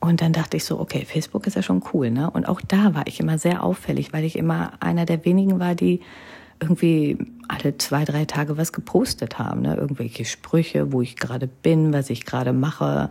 Und 0.00 0.20
dann 0.20 0.32
dachte 0.32 0.56
ich 0.56 0.64
so, 0.64 0.78
okay, 0.78 1.04
Facebook 1.04 1.46
ist 1.46 1.56
ja 1.56 1.62
schon 1.62 1.82
cool, 1.92 2.10
ne? 2.10 2.30
Und 2.30 2.46
auch 2.46 2.60
da 2.60 2.94
war 2.94 3.06
ich 3.06 3.18
immer 3.18 3.38
sehr 3.38 3.64
auffällig, 3.64 4.12
weil 4.12 4.24
ich 4.24 4.36
immer 4.36 4.72
einer 4.80 5.06
der 5.06 5.24
wenigen 5.24 5.58
war, 5.58 5.74
die 5.74 6.00
irgendwie 6.60 7.18
alle 7.48 7.78
zwei, 7.78 8.04
drei 8.04 8.24
Tage 8.24 8.56
was 8.56 8.72
gepostet 8.72 9.38
haben, 9.38 9.62
ne? 9.62 9.74
Irgendwelche 9.74 10.24
Sprüche, 10.24 10.92
wo 10.92 11.02
ich 11.02 11.16
gerade 11.16 11.48
bin, 11.48 11.92
was 11.92 12.10
ich 12.10 12.24
gerade 12.24 12.52
mache. 12.52 13.10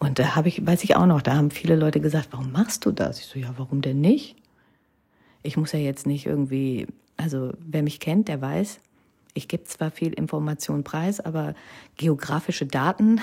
Und 0.00 0.18
da 0.18 0.34
habe 0.34 0.48
ich, 0.48 0.66
weiß 0.66 0.82
ich 0.82 0.96
auch 0.96 1.06
noch, 1.06 1.22
da 1.22 1.36
haben 1.36 1.52
viele 1.52 1.76
Leute 1.76 2.00
gesagt, 2.00 2.28
warum 2.32 2.50
machst 2.50 2.84
du 2.84 2.90
das? 2.90 3.20
Ich 3.20 3.26
so, 3.26 3.38
ja, 3.38 3.54
warum 3.56 3.80
denn 3.80 4.00
nicht? 4.00 4.36
Ich 5.46 5.56
muss 5.56 5.72
ja 5.72 5.78
jetzt 5.78 6.06
nicht 6.06 6.26
irgendwie, 6.26 6.86
also 7.16 7.52
wer 7.60 7.82
mich 7.82 8.00
kennt, 8.00 8.28
der 8.28 8.40
weiß, 8.40 8.80
ich 9.36 9.48
gebe 9.48 9.64
zwar 9.64 9.90
viel 9.90 10.12
Information 10.14 10.82
preis, 10.82 11.20
aber 11.20 11.54
geografische 11.96 12.64
Daten 12.64 13.20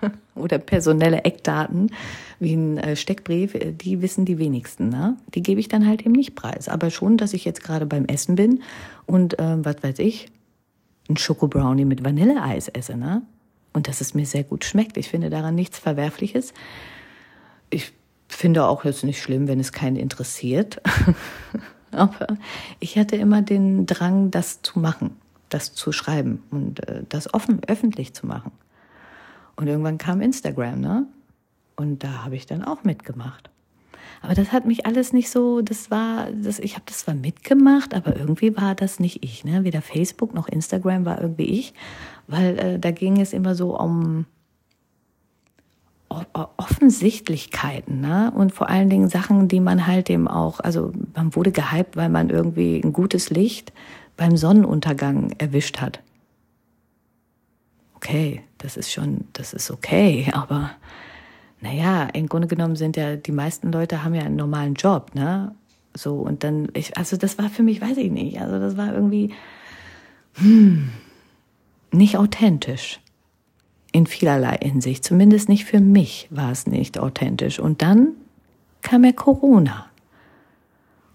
oder 0.34 0.58
personelle 0.58 1.24
Eckdaten 1.24 1.90
wie 2.38 2.54
ein 2.54 2.78
äh, 2.78 2.96
Steckbrief, 2.96 3.54
äh, 3.54 3.72
die 3.72 4.00
wissen 4.00 4.24
die 4.24 4.38
wenigsten. 4.38 4.88
Ne? 4.88 5.16
Die 5.34 5.42
gebe 5.42 5.60
ich 5.60 5.68
dann 5.68 5.86
halt 5.86 6.02
eben 6.02 6.12
nicht 6.12 6.36
preis. 6.36 6.68
Aber 6.68 6.90
schon, 6.90 7.16
dass 7.16 7.32
ich 7.32 7.44
jetzt 7.44 7.64
gerade 7.64 7.84
beim 7.84 8.06
Essen 8.06 8.36
bin 8.36 8.62
und 9.06 9.38
äh, 9.38 9.64
was 9.64 9.82
weiß 9.82 9.98
ich, 9.98 10.28
ein 11.08 11.16
Schokobrownie 11.16 11.84
mit 11.84 12.04
Vanilleeis 12.04 12.68
esse. 12.68 12.96
Ne? 12.96 13.22
Und 13.72 13.88
dass 13.88 14.00
es 14.00 14.14
mir 14.14 14.26
sehr 14.26 14.44
gut 14.44 14.64
schmeckt. 14.64 14.96
Ich 14.96 15.08
finde 15.08 15.30
daran 15.30 15.54
nichts 15.54 15.78
Verwerfliches. 15.78 16.54
Ich 17.70 17.92
finde 18.28 18.64
auch 18.64 18.84
jetzt 18.84 19.04
nicht 19.04 19.22
schlimm, 19.22 19.48
wenn 19.48 19.60
es 19.60 19.72
keinen 19.72 19.96
interessiert. 19.96 20.80
Aber 21.92 22.26
ich 22.80 22.98
hatte 22.98 23.16
immer 23.16 23.42
den 23.42 23.86
Drang, 23.86 24.30
das 24.30 24.62
zu 24.62 24.78
machen 24.78 25.16
das 25.48 25.74
zu 25.74 25.92
schreiben 25.92 26.42
und 26.50 26.86
äh, 26.88 27.02
das 27.08 27.32
offen 27.32 27.60
öffentlich 27.66 28.14
zu 28.14 28.26
machen. 28.26 28.52
Und 29.56 29.68
irgendwann 29.68 29.98
kam 29.98 30.20
Instagram, 30.20 30.80
ne? 30.80 31.06
Und 31.76 32.04
da 32.04 32.24
habe 32.24 32.36
ich 32.36 32.46
dann 32.46 32.62
auch 32.62 32.84
mitgemacht. 32.84 33.50
Aber 34.22 34.34
das 34.34 34.50
hat 34.50 34.64
mich 34.64 34.86
alles 34.86 35.12
nicht 35.12 35.30
so, 35.30 35.60
das 35.60 35.90
war, 35.90 36.30
das, 36.32 36.58
ich 36.58 36.74
habe 36.74 36.84
das 36.86 37.00
zwar 37.00 37.14
mitgemacht, 37.14 37.94
aber 37.94 38.16
irgendwie 38.16 38.56
war 38.56 38.74
das 38.74 38.98
nicht 38.98 39.22
ich. 39.22 39.44
Ne? 39.44 39.62
Weder 39.62 39.82
Facebook 39.82 40.32
noch 40.32 40.48
Instagram 40.48 41.04
war 41.04 41.20
irgendwie 41.20 41.44
ich, 41.44 41.74
weil 42.26 42.58
äh, 42.58 42.78
da 42.78 42.92
ging 42.92 43.20
es 43.20 43.34
immer 43.34 43.54
so 43.54 43.78
um 43.78 44.24
Offensichtlichkeiten 46.08 48.00
ne? 48.00 48.32
und 48.34 48.52
vor 48.52 48.68
allen 48.68 48.88
Dingen 48.88 49.08
Sachen, 49.08 49.48
die 49.48 49.60
man 49.60 49.86
halt 49.86 50.08
eben 50.08 50.28
auch, 50.28 50.60
also 50.60 50.92
man 51.14 51.34
wurde 51.34 51.50
gehypt, 51.50 51.96
weil 51.96 52.08
man 52.08 52.30
irgendwie 52.30 52.80
ein 52.82 52.92
gutes 52.92 53.30
Licht 53.30 53.72
beim 54.16 54.36
Sonnenuntergang 54.36 55.32
erwischt 55.38 55.80
hat. 55.80 56.00
Okay, 57.96 58.42
das 58.58 58.76
ist 58.76 58.92
schon, 58.92 59.24
das 59.32 59.52
ist 59.52 59.70
okay, 59.70 60.30
aber 60.32 60.70
naja, 61.60 62.04
im 62.12 62.28
Grunde 62.28 62.48
genommen 62.48 62.76
sind 62.76 62.96
ja, 62.96 63.16
die 63.16 63.32
meisten 63.32 63.72
Leute 63.72 64.04
haben 64.04 64.14
ja 64.14 64.22
einen 64.22 64.36
normalen 64.36 64.74
Job, 64.74 65.14
ne? 65.14 65.54
So, 65.94 66.16
und 66.16 66.44
dann, 66.44 66.68
ich, 66.74 66.96
also 66.98 67.16
das 67.16 67.38
war 67.38 67.48
für 67.48 67.62
mich, 67.62 67.80
weiß 67.80 67.96
ich 67.96 68.10
nicht, 68.10 68.40
also 68.40 68.58
das 68.58 68.76
war 68.76 68.92
irgendwie, 68.92 69.32
hm, 70.34 70.90
nicht 71.90 72.18
authentisch. 72.18 73.00
In 73.96 74.06
vielerlei 74.06 74.58
Hinsicht. 74.60 75.04
Zumindest 75.04 75.48
nicht 75.48 75.64
für 75.64 75.80
mich 75.80 76.28
war 76.30 76.52
es 76.52 76.66
nicht 76.66 76.98
authentisch. 76.98 77.58
Und 77.58 77.80
dann 77.80 78.08
kam 78.82 79.04
ja 79.04 79.12
Corona. 79.12 79.86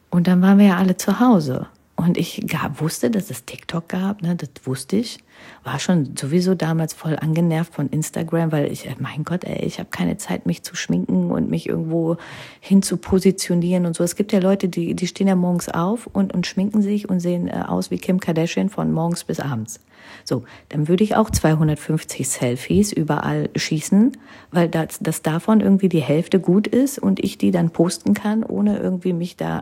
Und 0.09 0.25
dann 0.25 0.41
waren 0.41 0.57
wir 0.57 0.65
ja 0.65 0.77
alle 0.77 0.97
zu 0.97 1.19
Hause. 1.19 1.67
Und 1.95 2.17
ich 2.17 2.43
gab, 2.47 2.81
wusste, 2.81 3.11
dass 3.11 3.29
es 3.29 3.45
TikTok 3.45 3.87
gab, 3.87 4.23
ne, 4.23 4.35
das 4.35 4.49
wusste 4.63 4.95
ich. 4.95 5.19
War 5.63 5.79
schon 5.79 6.15
sowieso 6.17 6.55
damals 6.55 6.93
voll 6.93 7.15
angenervt 7.15 7.73
von 7.73 7.87
Instagram, 7.89 8.51
weil 8.51 8.71
ich, 8.71 8.89
mein 8.99 9.23
Gott, 9.23 9.43
ey, 9.43 9.63
ich 9.65 9.79
habe 9.79 9.89
keine 9.89 10.17
Zeit, 10.17 10.45
mich 10.45 10.63
zu 10.63 10.75
schminken 10.75 11.31
und 11.31 11.49
mich 11.49 11.69
irgendwo 11.69 12.17
hin 12.59 12.81
zu 12.81 12.97
positionieren 12.97 13.85
und 13.85 13.95
so. 13.95 14.03
Es 14.03 14.15
gibt 14.15 14.31
ja 14.31 14.39
Leute, 14.39 14.69
die, 14.69 14.95
die 14.95 15.07
stehen 15.07 15.27
ja 15.27 15.35
morgens 15.35 15.69
auf 15.69 16.07
und, 16.07 16.33
und 16.33 16.47
schminken 16.47 16.81
sich 16.81 17.09
und 17.09 17.19
sehen 17.19 17.47
äh, 17.47 17.63
aus 17.67 17.91
wie 17.91 17.97
Kim 17.97 18.19
Kardashian 18.19 18.69
von 18.69 18.91
morgens 18.91 19.23
bis 19.23 19.39
abends. 19.39 19.79
So, 20.23 20.43
dann 20.69 20.87
würde 20.87 21.03
ich 21.03 21.15
auch 21.15 21.29
250 21.29 22.27
Selfies 22.27 22.91
überall 22.91 23.49
schießen, 23.55 24.17
weil 24.51 24.69
das, 24.69 24.99
das 24.99 25.21
davon 25.21 25.61
irgendwie 25.61 25.89
die 25.89 26.01
Hälfte 26.01 26.39
gut 26.39 26.67
ist 26.67 26.99
und 26.99 27.23
ich 27.23 27.37
die 27.37 27.51
dann 27.51 27.71
posten 27.71 28.13
kann, 28.13 28.43
ohne 28.43 28.79
irgendwie 28.79 29.13
mich 29.13 29.35
da 29.35 29.61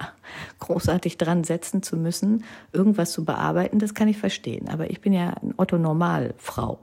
großartig 0.59 1.17
dran 1.17 1.43
setzen 1.43 1.81
zu 1.81 1.97
müssen, 1.97 2.43
irgendwas 2.71 3.11
zu 3.11 3.25
bearbeiten, 3.25 3.79
das 3.79 3.93
kann 3.93 4.07
ich 4.07 4.17
verstehen. 4.17 4.69
Aber 4.69 4.89
ich 4.89 5.01
bin 5.01 5.13
ja 5.13 5.33
ein 5.41 5.53
Otto-Normal-Frau, 5.69 6.79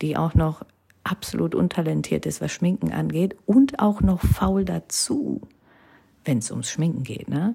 die 0.00 0.16
auch 0.16 0.34
noch 0.34 0.62
absolut 1.02 1.54
untalentiert 1.54 2.26
ist, 2.26 2.40
was 2.40 2.52
Schminken 2.52 2.92
angeht 2.92 3.36
und 3.46 3.80
auch 3.80 4.00
noch 4.00 4.20
faul 4.20 4.64
dazu, 4.64 5.40
wenn 6.24 6.38
es 6.38 6.50
ums 6.50 6.70
Schminken 6.70 7.02
geht, 7.02 7.28
ne? 7.28 7.54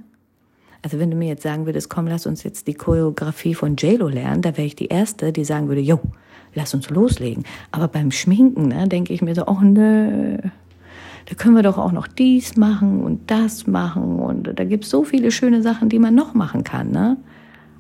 Also 0.82 1.00
wenn 1.00 1.10
du 1.10 1.16
mir 1.16 1.30
jetzt 1.30 1.44
sagen 1.44 1.66
würdest, 1.66 1.90
komm, 1.90 2.08
lass 2.08 2.26
uns 2.26 2.44
jetzt 2.44 2.68
die 2.68 2.74
Choreografie 2.74 3.56
von 3.56 3.78
JLo 3.78 4.10
lernen, 4.10 4.42
da 4.42 4.58
wäre 4.58 4.68
ich 4.68 4.76
die 4.76 4.88
Erste, 4.88 5.32
die 5.32 5.46
sagen 5.46 5.70
würde, 5.70 5.80
jo, 5.80 6.02
lass 6.56 6.74
uns 6.74 6.90
loslegen. 6.90 7.46
Aber 7.72 7.88
beim 7.88 8.12
Schminken, 8.12 8.68
ne, 8.68 8.90
denke 8.90 9.14
ich 9.14 9.22
mir 9.22 9.34
so, 9.34 9.48
oh 9.48 9.62
nö, 9.62 10.40
da 10.40 11.36
können 11.38 11.56
wir 11.56 11.64
doch 11.64 11.78
auch 11.78 11.94
noch 11.94 12.08
dies 12.08 12.58
machen 12.58 13.02
und 13.02 13.32
das 13.32 13.66
machen 13.66 14.20
und 14.20 14.60
da 14.60 14.66
gibt's 14.66 14.90
so 14.90 15.06
viele 15.06 15.32
schöne 15.32 15.62
Sachen, 15.62 15.88
die 15.88 16.00
man 16.00 16.16
noch 16.16 16.34
machen 16.34 16.66
kann, 16.66 16.92
ne? 16.92 17.16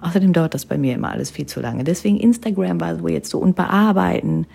Außerdem 0.03 0.33
dauert 0.33 0.53
das 0.53 0.65
bei 0.65 0.77
mir 0.77 0.95
immer 0.95 1.11
alles 1.11 1.31
viel 1.31 1.45
zu 1.45 1.61
lange. 1.61 1.83
Deswegen 1.83 2.19
Instagram 2.19 2.81
war 2.81 2.97
so 2.97 3.07
jetzt 3.07 3.29
so 3.29 3.39
und 3.39 3.55
bearbeiten. 3.55 4.45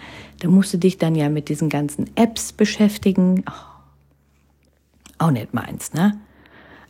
Da 0.40 0.48
musst 0.48 0.74
du 0.74 0.78
dich 0.78 0.98
dann 0.98 1.14
ja 1.14 1.28
mit 1.30 1.48
diesen 1.48 1.70
ganzen 1.70 2.10
Apps 2.16 2.52
beschäftigen. 2.52 3.44
Oh, 3.48 5.24
auch 5.24 5.30
nicht 5.30 5.54
meins, 5.54 5.94
ne? 5.94 6.18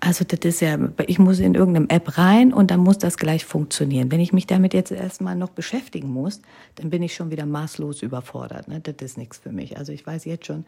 Also 0.00 0.24
das 0.24 0.40
ist 0.40 0.60
ja, 0.60 0.78
ich 1.06 1.18
muss 1.18 1.40
in 1.40 1.54
irgendeinem 1.54 1.88
App 1.88 2.18
rein 2.18 2.52
und 2.52 2.70
dann 2.70 2.78
muss 2.78 2.98
das 2.98 3.16
gleich 3.16 3.44
funktionieren. 3.44 4.12
Wenn 4.12 4.20
ich 4.20 4.32
mich 4.32 4.46
damit 4.46 4.72
jetzt 4.72 4.92
erstmal 4.92 5.34
noch 5.34 5.50
beschäftigen 5.50 6.08
muss, 6.08 6.40
dann 6.76 6.90
bin 6.90 7.02
ich 7.02 7.14
schon 7.14 7.32
wieder 7.32 7.46
maßlos 7.46 8.02
überfordert. 8.02 8.68
Ne? 8.68 8.80
Das 8.80 8.94
ist 9.00 9.18
nichts 9.18 9.38
für 9.38 9.50
mich. 9.50 9.76
Also 9.76 9.92
ich 9.92 10.06
weiß 10.06 10.24
jetzt 10.24 10.46
schon, 10.46 10.66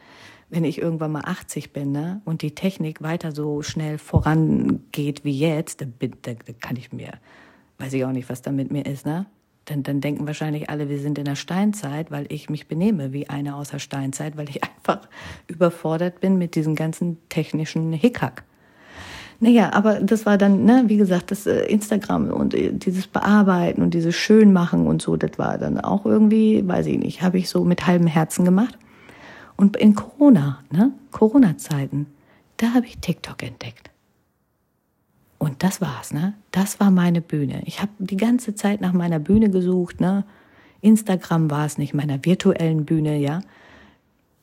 wenn 0.48 0.64
ich 0.64 0.79
irgendwann 0.79 1.12
mal 1.12 1.22
80 1.24 1.72
bin 1.72 1.92
ne, 1.92 2.20
und 2.24 2.42
die 2.42 2.57
Technik 2.57 3.03
weiter 3.03 3.31
so 3.31 3.62
schnell 3.62 3.98
vorangeht 3.98 5.24
wie 5.24 5.38
jetzt, 5.38 5.81
dann, 5.81 5.92
bin, 5.92 6.14
dann, 6.22 6.38
dann 6.44 6.59
kann 6.59 6.74
ich 6.74 6.92
mir, 6.92 7.12
weiß 7.81 7.93
ich 7.95 8.05
auch 8.05 8.12
nicht, 8.12 8.29
was 8.29 8.43
da 8.43 8.53
mit 8.53 8.71
mir 8.71 8.87
ist, 8.87 9.07
ne? 9.07 9.27
Dann, 9.66 9.83
dann 9.83 10.01
denken 10.01 10.27
wahrscheinlich 10.27 10.71
alle, 10.71 10.88
wir 10.88 10.99
sind 10.99 11.19
in 11.19 11.27
der 11.27 11.37
Steinzeit, 11.37 12.11
weil 12.11 12.27
ich 12.31 12.51
mich 12.51 12.66
benehme 12.66 13.12
wie 13.12 13.29
eine 13.29 13.55
aus 13.55 13.71
der 13.71 13.79
Steinzeit, 13.79 14.37
weil 14.37 14.49
ich 14.49 14.61
einfach 14.64 15.09
überfordert 15.49 16.21
bin 16.21 16.38
mit 16.38 16.55
diesem 16.55 16.75
ganzen 16.75 17.19
technischen 17.29 17.93
Hickhack. 17.93 18.45
Naja, 19.43 19.73
aber 19.73 20.01
das 20.01 20.27
war 20.27 20.37
dann, 20.37 20.64
ne, 20.64 20.85
wie 20.87 20.99
gesagt, 20.99 21.31
das 21.31 21.47
äh, 21.47 21.62
Instagram 21.64 22.31
und 22.31 22.53
äh, 22.53 22.73
dieses 22.75 23.07
Bearbeiten 23.07 23.81
und 23.81 23.95
dieses 23.95 24.14
Schönmachen 24.14 24.87
und 24.87 25.01
so, 25.01 25.16
das 25.16 25.38
war 25.38 25.57
dann 25.57 25.81
auch 25.81 26.05
irgendwie, 26.05 26.66
weiß 26.66 26.87
ich 26.87 26.99
nicht, 26.99 27.23
habe 27.23 27.38
ich 27.38 27.49
so 27.49 27.64
mit 27.64 27.87
halbem 27.87 28.07
Herzen 28.07 28.45
gemacht. 28.45 28.77
Und 29.57 29.79
in 29.79 29.95
Corona, 29.95 30.59
ne, 30.71 30.93
Corona-Zeiten, 31.11 32.07
da 32.59 32.75
habe 32.75 32.87
ich 32.87 32.99
TikTok 32.99 33.43
entdeckt. 33.43 33.89
Und 35.40 35.62
das 35.62 35.81
war's, 35.81 36.12
ne? 36.12 36.35
Das 36.50 36.81
war 36.81 36.90
meine 36.90 37.22
Bühne. 37.22 37.62
Ich 37.64 37.81
habe 37.81 37.90
die 37.98 38.18
ganze 38.18 38.55
Zeit 38.55 38.83
nach 38.83 38.92
meiner 38.92 39.18
Bühne 39.18 39.48
gesucht, 39.48 39.98
ne? 39.98 40.24
Instagram 40.83 41.50
war 41.50 41.64
es 41.64 41.79
nicht, 41.79 41.94
meiner 41.94 42.22
virtuellen 42.26 42.85
Bühne, 42.85 43.16
ja. 43.16 43.40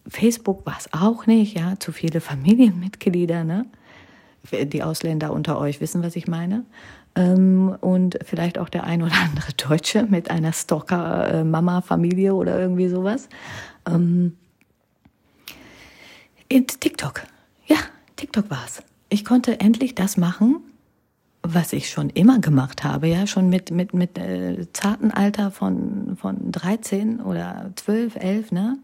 Facebook 0.07 0.65
war 0.65 0.75
es 0.79 0.91
auch 0.93 1.27
nicht, 1.27 1.55
ja, 1.55 1.75
zu 1.79 1.91
viele 1.91 2.19
Familienmitglieder, 2.19 3.43
ne? 3.43 3.67
die 4.51 4.81
Ausländer 4.81 5.33
unter 5.33 5.59
euch 5.59 5.81
wissen, 5.81 6.01
was 6.01 6.15
ich 6.15 6.27
meine. 6.27 6.65
Ähm, 7.15 7.75
und 7.79 8.17
vielleicht 8.23 8.57
auch 8.57 8.69
der 8.69 8.85
ein 8.85 9.03
oder 9.03 9.15
andere 9.23 9.53
Deutsche 9.53 10.03
mit 10.03 10.31
einer 10.31 10.51
Stalker-Mama-Familie 10.51 12.33
oder 12.33 12.59
irgendwie 12.59 12.87
sowas. 12.87 13.29
Ähm, 13.87 14.35
in 16.47 16.65
TikTok. 16.65 17.23
Ja, 17.67 17.77
TikTok 18.15 18.49
war's. 18.49 18.81
Ich 19.09 19.25
konnte 19.25 19.59
endlich 19.59 19.93
das 19.93 20.17
machen, 20.17 20.61
was 21.53 21.73
ich 21.73 21.89
schon 21.89 22.09
immer 22.09 22.39
gemacht 22.39 22.83
habe, 22.83 23.07
ja, 23.07 23.27
schon 23.27 23.49
mit, 23.49 23.71
mit, 23.71 23.93
mit 23.93 24.17
äh, 24.17 24.67
zarten 24.73 25.11
Alter 25.11 25.51
von, 25.51 26.17
von 26.17 26.51
13 26.51 27.19
oder 27.21 27.71
12, 27.75 28.15
11, 28.15 28.51
ne? 28.51 28.77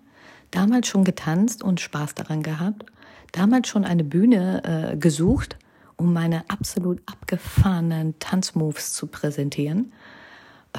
Damals 0.51 0.87
schon 0.87 1.03
getanzt 1.03 1.63
und 1.63 1.81
Spaß 1.81 2.13
daran 2.13 2.43
gehabt 2.43 2.85
damals 3.33 3.67
schon 3.67 3.83
eine 3.83 4.05
Bühne 4.05 4.93
äh, 4.93 4.97
gesucht, 4.97 5.57
um 5.97 6.13
meine 6.13 6.49
absolut 6.49 7.01
abgefahrenen 7.05 8.17
Tanzmoves 8.19 8.93
zu 8.93 9.07
präsentieren. 9.07 9.91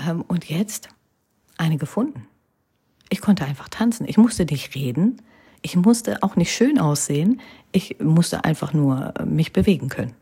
Ähm, 0.09 0.23
und 0.23 0.49
jetzt 0.49 0.89
eine 1.59 1.77
gefunden. 1.77 2.27
Ich 3.11 3.21
konnte 3.21 3.45
einfach 3.45 3.69
tanzen. 3.69 4.09
Ich 4.09 4.17
musste 4.17 4.47
nicht 4.47 4.75
reden. 4.75 5.21
Ich 5.61 5.77
musste 5.77 6.23
auch 6.23 6.37
nicht 6.37 6.53
schön 6.53 6.79
aussehen. 6.79 7.41
Ich 7.73 8.01
musste 8.01 8.45
einfach 8.45 8.73
nur 8.73 9.13
äh, 9.19 9.27
mich 9.27 9.53
bewegen 9.53 9.89
können. 9.89 10.15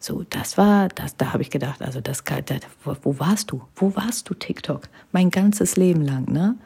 So, 0.00 0.24
das 0.30 0.56
war, 0.56 0.88
das, 0.88 1.16
da 1.16 1.32
habe 1.32 1.42
ich 1.42 1.50
gedacht, 1.50 1.82
also 1.82 2.00
das, 2.00 2.22
das, 2.24 2.60
wo 3.02 3.18
warst 3.18 3.50
du? 3.50 3.62
Wo 3.74 3.96
warst 3.96 4.30
du, 4.30 4.34
TikTok? 4.34 4.82
Mein 5.10 5.30
ganzes 5.30 5.76
Leben 5.76 6.02
lang, 6.02 6.30
ne? 6.30 6.56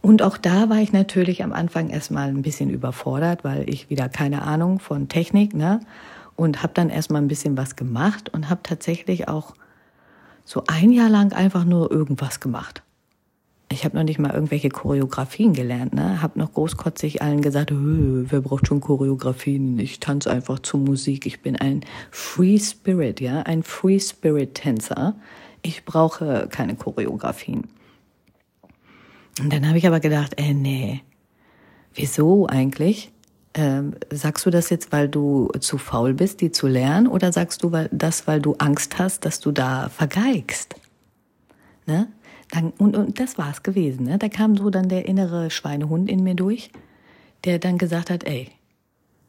Und 0.00 0.22
auch 0.22 0.36
da 0.36 0.68
war 0.68 0.76
ich 0.76 0.92
natürlich 0.92 1.42
am 1.42 1.52
Anfang 1.52 1.88
erstmal 1.88 2.28
ein 2.28 2.42
bisschen 2.42 2.70
überfordert, 2.70 3.42
weil 3.42 3.68
ich 3.68 3.90
wieder 3.90 4.08
keine 4.08 4.42
Ahnung 4.42 4.78
von 4.78 5.08
Technik, 5.08 5.54
ne? 5.54 5.80
Und 6.36 6.62
habe 6.62 6.72
dann 6.74 6.90
erstmal 6.90 7.22
ein 7.22 7.28
bisschen 7.28 7.56
was 7.56 7.74
gemacht 7.74 8.28
und 8.28 8.48
habe 8.48 8.60
tatsächlich 8.62 9.28
auch 9.28 9.54
so 10.44 10.62
ein 10.66 10.92
Jahr 10.92 11.08
lang 11.08 11.32
einfach 11.32 11.64
nur 11.64 11.90
irgendwas 11.90 12.38
gemacht. 12.38 12.82
Ich 13.70 13.84
habe 13.84 13.96
noch 13.96 14.04
nicht 14.04 14.18
mal 14.18 14.32
irgendwelche 14.32 14.70
Choreografien 14.70 15.52
gelernt, 15.52 15.92
ne? 15.92 16.22
Hab 16.22 16.36
noch 16.36 16.54
großkotzig 16.54 17.20
allen 17.20 17.42
gesagt, 17.42 17.70
wer 17.70 18.40
braucht 18.40 18.66
schon 18.66 18.80
Choreografien? 18.80 19.78
Ich 19.78 20.00
tanze 20.00 20.30
einfach 20.30 20.60
zur 20.60 20.80
Musik. 20.80 21.26
Ich 21.26 21.42
bin 21.42 21.54
ein 21.56 21.82
Free 22.10 22.58
Spirit, 22.58 23.20
ja, 23.20 23.42
ein 23.42 23.62
Free 23.62 24.00
Spirit 24.00 24.54
Tänzer. 24.54 25.16
Ich 25.60 25.84
brauche 25.84 26.48
keine 26.50 26.76
Choreografien. 26.76 27.64
Und 29.38 29.52
dann 29.52 29.68
habe 29.68 29.76
ich 29.76 29.86
aber 29.86 30.00
gedacht, 30.00 30.40
äh, 30.40 30.54
nee, 30.54 31.02
wieso 31.94 32.46
eigentlich? 32.46 33.12
Ähm, 33.54 33.94
sagst 34.10 34.46
du 34.46 34.50
das 34.50 34.70
jetzt, 34.70 34.92
weil 34.92 35.08
du 35.08 35.50
zu 35.60 35.78
faul 35.78 36.14
bist, 36.14 36.40
die 36.40 36.52
zu 36.52 36.68
lernen, 36.68 37.06
oder 37.06 37.32
sagst 37.32 37.62
du 37.62 37.72
weil, 37.72 37.88
das, 37.92 38.26
weil 38.26 38.40
du 38.40 38.54
Angst 38.58 38.98
hast, 38.98 39.24
dass 39.24 39.40
du 39.40 39.52
da 39.52 39.88
vergeigst? 39.90 40.74
Ne? 41.86 42.08
Dann, 42.50 42.72
und, 42.78 42.96
und 42.96 43.20
das 43.20 43.38
war's 43.38 43.62
gewesen. 43.62 44.06
Ne? 44.06 44.18
Da 44.18 44.28
kam 44.28 44.56
so 44.56 44.70
dann 44.70 44.88
der 44.88 45.06
innere 45.06 45.50
Schweinehund 45.50 46.10
in 46.10 46.22
mir 46.22 46.34
durch, 46.34 46.70
der 47.44 47.58
dann 47.58 47.78
gesagt 47.78 48.10
hat, 48.10 48.24
ey, 48.24 48.48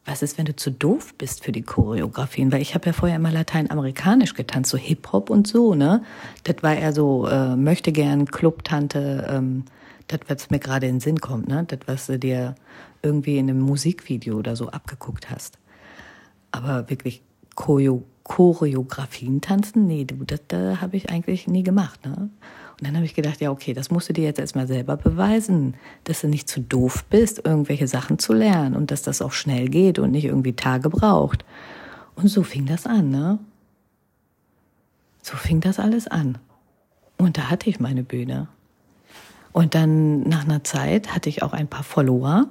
was 0.06 0.22
ist, 0.22 0.38
wenn 0.38 0.46
du 0.46 0.56
zu 0.56 0.70
doof 0.70 1.14
bist 1.18 1.44
für 1.44 1.52
die 1.52 1.62
Choreografien? 1.62 2.50
Weil 2.50 2.62
ich 2.62 2.74
habe 2.74 2.86
ja 2.86 2.92
vorher 2.92 3.16
immer 3.16 3.30
lateinamerikanisch 3.30 4.34
getanzt, 4.34 4.70
so 4.70 4.78
Hip-Hop 4.78 5.28
und 5.30 5.46
so, 5.46 5.74
ne? 5.74 6.02
Das 6.44 6.56
war 6.62 6.74
eher 6.74 6.92
so, 6.92 7.26
äh, 7.26 7.54
möchte 7.54 7.92
gern 7.92 8.24
Clubtante, 8.24 9.26
ähm, 9.30 9.64
das, 10.08 10.20
was 10.26 10.50
mir 10.50 10.58
gerade 10.58 10.86
in 10.86 10.96
den 10.96 11.00
Sinn 11.00 11.20
kommt, 11.20 11.48
ne? 11.48 11.64
Das, 11.68 11.80
was 11.86 12.06
du 12.06 12.18
dir 12.18 12.54
irgendwie 13.02 13.36
in 13.36 13.50
einem 13.50 13.60
Musikvideo 13.60 14.38
oder 14.38 14.56
so 14.56 14.68
abgeguckt 14.70 15.30
hast. 15.30 15.58
Aber 16.50 16.88
wirklich 16.90 17.22
Choreo 17.54 18.04
Choreografien 18.24 19.40
tanzen, 19.40 19.88
nee, 19.88 20.04
das, 20.04 20.40
das 20.46 20.80
habe 20.80 20.96
ich 20.96 21.10
eigentlich 21.10 21.48
nie 21.48 21.64
gemacht. 21.64 22.06
Ne? 22.06 22.30
Und 22.80 22.86
dann 22.86 22.96
habe 22.96 23.04
ich 23.04 23.14
gedacht, 23.14 23.42
ja, 23.42 23.50
okay, 23.50 23.74
das 23.74 23.90
musst 23.90 24.08
du 24.08 24.14
dir 24.14 24.24
jetzt 24.24 24.40
erstmal 24.40 24.66
selber 24.66 24.96
beweisen, 24.96 25.74
dass 26.04 26.22
du 26.22 26.28
nicht 26.28 26.48
zu 26.48 26.60
doof 26.60 27.04
bist, 27.10 27.42
irgendwelche 27.44 27.86
Sachen 27.86 28.18
zu 28.18 28.32
lernen 28.32 28.74
und 28.74 28.90
dass 28.90 29.02
das 29.02 29.20
auch 29.20 29.32
schnell 29.32 29.68
geht 29.68 29.98
und 29.98 30.12
nicht 30.12 30.24
irgendwie 30.24 30.54
Tage 30.54 30.88
braucht. 30.88 31.44
Und 32.14 32.28
so 32.28 32.42
fing 32.42 32.64
das 32.64 32.86
an, 32.86 33.10
ne? 33.10 33.38
So 35.20 35.36
fing 35.36 35.60
das 35.60 35.78
alles 35.78 36.08
an. 36.08 36.38
Und 37.18 37.36
da 37.36 37.50
hatte 37.50 37.68
ich 37.68 37.80
meine 37.80 38.02
Bühne. 38.02 38.48
Und 39.52 39.74
dann 39.74 40.22
nach 40.22 40.44
einer 40.44 40.64
Zeit 40.64 41.14
hatte 41.14 41.28
ich 41.28 41.42
auch 41.42 41.52
ein 41.52 41.68
paar 41.68 41.84
Follower. 41.84 42.46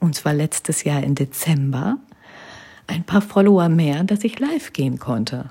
Und 0.00 0.16
zwar 0.16 0.34
letztes 0.34 0.82
Jahr 0.82 1.04
im 1.04 1.14
Dezember. 1.14 1.98
Ein 2.88 3.04
paar 3.04 3.22
Follower 3.22 3.68
mehr, 3.68 4.02
dass 4.02 4.24
ich 4.24 4.40
live 4.40 4.72
gehen 4.72 4.98
konnte. 4.98 5.50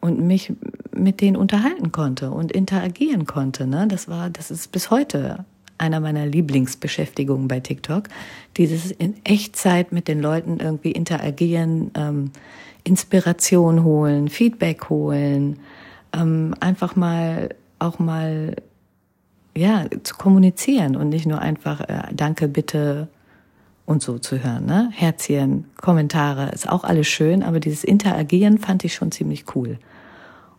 Und 0.00 0.20
mich 0.20 0.52
mit 0.94 1.20
denen 1.20 1.36
unterhalten 1.36 1.90
konnte 1.90 2.30
und 2.30 2.52
interagieren 2.52 3.26
konnte. 3.26 3.66
Ne? 3.66 3.86
Das 3.88 4.08
war, 4.08 4.30
das 4.30 4.50
ist 4.50 4.70
bis 4.72 4.90
heute 4.90 5.44
einer 5.78 6.00
meiner 6.00 6.26
Lieblingsbeschäftigungen 6.26 7.48
bei 7.48 7.60
TikTok. 7.60 8.04
Dieses 8.56 8.90
in 8.90 9.14
Echtzeit 9.24 9.92
mit 9.92 10.08
den 10.08 10.20
Leuten 10.20 10.58
irgendwie 10.58 10.92
interagieren, 10.92 11.90
ähm, 11.96 12.30
Inspiration 12.84 13.84
holen, 13.84 14.28
Feedback 14.28 14.88
holen, 14.88 15.58
ähm, 16.12 16.54
einfach 16.60 16.96
mal 16.96 17.50
auch 17.78 17.98
mal 17.98 18.56
ja, 19.56 19.86
zu 20.02 20.14
kommunizieren 20.14 20.96
und 20.96 21.08
nicht 21.08 21.26
nur 21.26 21.40
einfach 21.40 21.80
äh, 21.80 22.02
Danke, 22.12 22.48
bitte 22.48 23.08
und 23.86 24.02
so 24.02 24.18
zu 24.18 24.42
hören. 24.42 24.66
Ne? 24.66 24.90
Herzchen, 24.92 25.64
Kommentare, 25.80 26.50
ist 26.50 26.68
auch 26.68 26.84
alles 26.84 27.06
schön, 27.06 27.42
aber 27.42 27.60
dieses 27.60 27.84
Interagieren 27.84 28.58
fand 28.58 28.84
ich 28.84 28.94
schon 28.94 29.12
ziemlich 29.12 29.54
cool. 29.54 29.78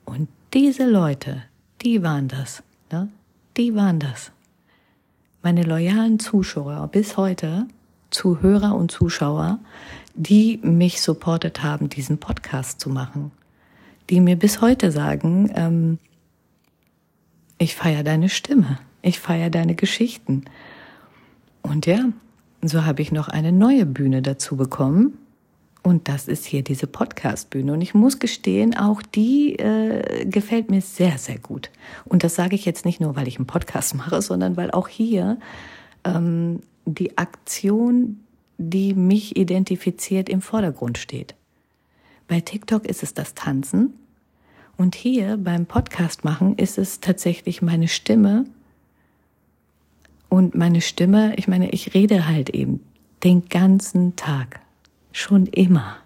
Und 0.06 0.30
diese 0.54 0.90
Leute, 0.90 1.44
die 1.82 2.02
waren 2.02 2.30
das. 2.30 2.64
Ne? 2.92 3.10
Die 3.58 3.76
waren 3.76 4.00
das. 4.00 4.32
Meine 5.44 5.64
loyalen 5.64 6.20
Zuschauer 6.20 6.88
bis 6.88 7.18
heute, 7.18 7.68
Zuhörer 8.10 8.74
und 8.76 8.92
Zuschauer, 8.92 9.60
die 10.16 10.60
mich 10.64 11.02
supportet 11.02 11.62
haben, 11.62 11.90
diesen 11.90 12.18
Podcast 12.18 12.80
zu 12.80 12.90
machen. 12.90 13.32
Die 14.10 14.22
mir 14.22 14.38
bis 14.38 14.62
heute 14.62 14.92
sagen, 14.92 15.52
ähm, 15.54 16.00
ich 17.58 17.76
feiere 17.76 18.04
deine 18.04 18.30
Stimme. 18.30 18.80
Ich 19.02 19.20
feiere 19.20 19.50
deine 19.50 19.76
Geschichten. 19.76 20.46
Und 21.62 21.86
ja, 21.86 22.06
so 22.62 22.86
habe 22.86 23.02
ich 23.02 23.12
noch 23.12 23.28
eine 23.28 23.52
neue 23.52 23.86
Bühne 23.86 24.22
dazu 24.22 24.58
bekommen. 24.58 25.18
Und 25.84 26.10
das 26.10 26.28
ist 26.28 26.46
hier 26.46 26.64
diese 26.64 26.86
Podcast-Bühne. 26.86 27.72
Und 27.72 27.82
ich 27.82 27.94
muss 27.94 28.20
gestehen, 28.20 28.76
auch 28.76 29.02
die 29.02 29.58
äh, 29.58 30.26
gefällt 30.26 30.70
mir 30.70 30.82
sehr, 30.82 31.18
sehr 31.18 31.40
gut. 31.40 31.70
Und 32.04 32.24
das 32.24 32.36
sage 32.36 32.56
ich 32.56 32.66
jetzt 32.66 32.84
nicht 32.84 33.00
nur, 33.00 33.16
weil 33.16 33.28
ich 33.28 33.38
einen 33.38 33.48
Podcast 33.48 33.96
mache, 33.96 34.22
sondern 34.22 34.58
weil 34.58 34.72
auch 34.72 34.88
hier 34.88 35.38
ähm, 36.04 36.62
die 36.86 37.18
Aktion, 37.18 38.20
die 38.58 38.94
mich 38.96 39.38
identifiziert, 39.38 40.30
im 40.30 40.42
Vordergrund 40.42 40.98
steht. 40.98 41.36
Bei 42.28 42.42
TikTok 42.42 42.86
ist 42.86 43.04
es 43.04 43.14
das 43.14 43.34
Tanzen. 43.34 43.94
Und 44.76 44.96
hier 44.96 45.38
beim 45.38 45.66
Podcast 45.66 46.26
machen 46.26 46.56
ist 46.58 46.78
es 46.78 47.00
tatsächlich 47.00 47.62
meine 47.62 47.88
Stimme. 47.88 48.46
Und 50.30 50.56
meine 50.56 50.82
Stimme, 50.82 51.34
ich 51.38 51.48
meine, 51.48 51.70
ich 51.70 51.94
rede 51.94 52.28
halt 52.28 52.50
eben 52.50 52.82
den 53.24 53.48
ganzen 53.50 54.16
Tag. 54.16 54.60
Schon 55.12 55.48
immer. 55.48 55.98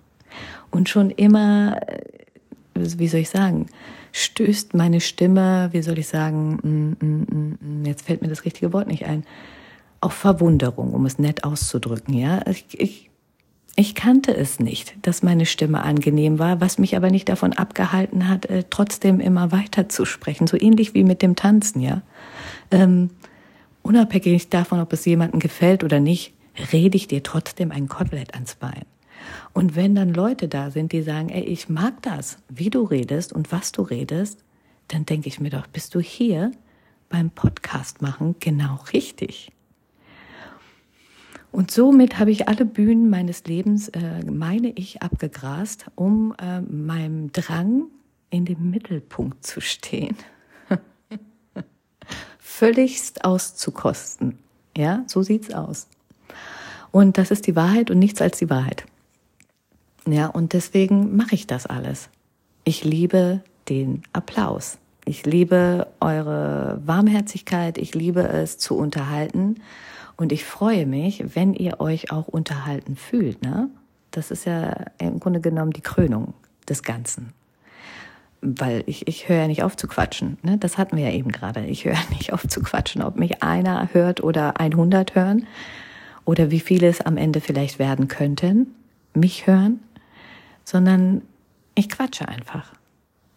Und 0.70 0.90
schon 0.90 1.10
immer, 1.10 1.82
äh, 1.88 2.00
wie 2.76 3.08
soll 3.08 3.22
ich 3.22 3.30
sagen, 3.30 3.68
stößt 4.12 4.74
meine 4.74 5.02
Stimme, 5.02 5.70
wie 5.72 5.82
soll 5.82 6.00
ich 6.00 6.08
sagen, 6.08 6.60
mm, 7.00 7.06
mm, 7.06 7.58
mm, 7.60 7.86
jetzt 7.86 8.04
fällt 8.06 8.22
mir 8.22 8.30
das 8.30 8.46
richtige 8.46 8.74
Wort 8.74 8.88
nicht 8.88 9.06
ein, 9.06 9.24
auf 10.02 10.14
Verwunderung, 10.14 10.94
um 10.94 11.06
es 11.06 11.20
nett 11.20 11.44
auszudrücken, 11.44 12.14
ja. 12.14 12.42
Ich, 12.48 12.66
ich, 12.80 13.10
ich 13.76 13.96
kannte 13.96 14.36
es 14.36 14.60
nicht, 14.60 14.96
dass 15.04 15.24
meine 15.24 15.46
Stimme 15.46 15.84
angenehm 15.84 16.40
war, 16.40 16.60
was 16.60 16.78
mich 16.78 16.96
aber 16.96 17.10
nicht 17.10 17.30
davon 17.30 17.54
abgehalten 17.54 18.28
hat, 18.28 18.48
äh, 18.48 18.64
trotzdem 18.70 19.20
immer 19.20 19.52
weiter 19.52 19.90
zu 19.90 20.06
sprechen, 20.06 20.48
so 20.48 20.58
ähnlich 20.60 20.94
wie 20.94 21.04
mit 21.04 21.22
dem 21.22 21.36
Tanzen, 21.36 21.82
ja. 21.82 22.02
Ähm, 22.72 23.12
unabhängig 23.84 24.50
davon, 24.50 24.80
ob 24.80 24.94
es 24.94 25.06
jemandem 25.06 25.40
gefällt 25.40 25.84
oder 25.84 26.00
nicht, 26.00 26.34
rede 26.72 26.98
ich 26.98 27.08
dir 27.08 27.24
trotzdem 27.24 27.72
ein 27.72 27.88
Kotelett 27.88 28.34
ans 28.34 28.56
Bein. 28.56 28.86
Und 29.54 29.76
wenn 29.76 29.96
dann 29.96 30.14
Leute 30.14 30.48
da 30.48 30.72
sind, 30.72 30.92
die 30.92 31.02
sagen, 31.02 31.30
ey, 31.30 31.44
ich 31.44 31.70
mag 31.70 32.02
das, 32.02 32.40
wie 32.50 32.70
du 32.70 32.84
redest 32.84 33.34
und 33.34 33.52
was 33.52 33.72
du 33.72 33.84
redest, 33.84 34.44
dann 34.88 35.06
denke 35.06 35.28
ich 35.28 35.40
mir 35.40 35.50
doch, 35.50 35.68
bist 35.68 35.96
du 35.96 36.00
hier 36.00 36.52
beim 37.10 37.30
Podcast 37.30 38.02
machen 38.02 38.36
genau 38.40 38.80
richtig. 38.94 39.52
Und 41.52 41.70
somit 41.70 42.18
habe 42.18 42.32
ich 42.32 42.48
alle 42.48 42.66
Bühnen 42.66 43.10
meines 43.10 43.44
Lebens, 43.44 43.90
äh, 43.90 44.24
meine 44.24 44.72
ich, 44.72 45.02
abgegrast, 45.02 45.88
um 45.96 46.34
äh, 46.42 46.62
meinem 46.62 47.32
Drang 47.34 47.88
in 48.30 48.46
dem 48.46 48.70
Mittelpunkt 48.72 49.46
zu 49.46 49.60
stehen. 49.60 50.16
Völligst 52.54 53.26
auszukosten. 53.26 54.38
Ja, 54.78 55.04
so 55.08 55.24
sieht's 55.24 55.52
aus. 55.52 55.88
Und 56.92 57.18
das 57.18 57.32
ist 57.32 57.48
die 57.48 57.56
Wahrheit 57.56 57.90
und 57.90 57.98
nichts 57.98 58.22
als 58.22 58.38
die 58.38 58.52
Wahrheit. 58.52 58.86
Ja, 60.06 60.28
und 60.28 60.54
deswegen 60.54 61.16
mache 61.16 61.34
ich 61.34 61.48
das 61.48 61.66
alles. 61.66 62.10
Ich 62.64 62.84
liebe 62.84 63.42
den 63.68 64.04
Applaus. 64.14 64.78
Ich 65.06 65.26
liebe 65.26 65.88
eure 66.02 66.80
Warmherzigkeit. 66.86 67.80
Ich 67.80 67.96
liebe 67.96 68.28
es 68.28 68.60
zu 68.60 68.78
unterhalten. 68.78 69.56
Und 70.18 70.32
ich 70.32 70.44
freue 70.46 70.86
mich, 70.86 71.36
wenn 71.36 71.54
ihr 71.54 71.80
euch 71.80 72.12
auch 72.12 72.28
unterhalten 72.28 72.96
fühlt. 72.96 73.42
Ne? 73.42 73.70
Das 74.12 74.30
ist 74.30 74.46
ja 74.46 74.86
im 75.00 75.20
Grunde 75.20 75.40
genommen 75.40 75.72
die 75.72 75.82
Krönung 75.82 76.36
des 76.70 76.84
Ganzen. 76.84 77.34
Weil 78.42 78.84
ich, 78.88 79.08
ich 79.08 79.30
höre 79.30 79.38
ja 79.38 79.48
nicht 79.48 79.64
auf 79.64 79.78
zu 79.78 79.88
quatschen. 79.88 80.38
Ne? 80.42 80.58
Das 80.58 80.78
hatten 80.78 80.98
wir 80.98 81.10
ja 81.10 81.12
eben 81.12 81.32
gerade. 81.32 81.66
Ich 81.66 81.86
höre 81.86 81.98
nicht 82.10 82.34
auf 82.34 82.48
zu 82.48 82.62
quatschen. 82.62 83.02
Ob 83.02 83.18
mich 83.18 83.44
einer 83.44 83.90
hört 83.94 84.24
oder 84.24 84.60
100 84.60 85.16
hören 85.16 85.48
oder 86.26 86.52
wie 86.52 86.60
viele 86.60 86.88
es 86.88 87.02
am 87.02 87.18
Ende 87.18 87.42
vielleicht 87.42 87.80
werden 87.80 88.08
könnten, 88.08 88.68
mich 89.14 89.48
hören 89.48 89.80
sondern 90.64 91.22
ich 91.76 91.90
quatsche 91.90 92.28
einfach. 92.28 92.74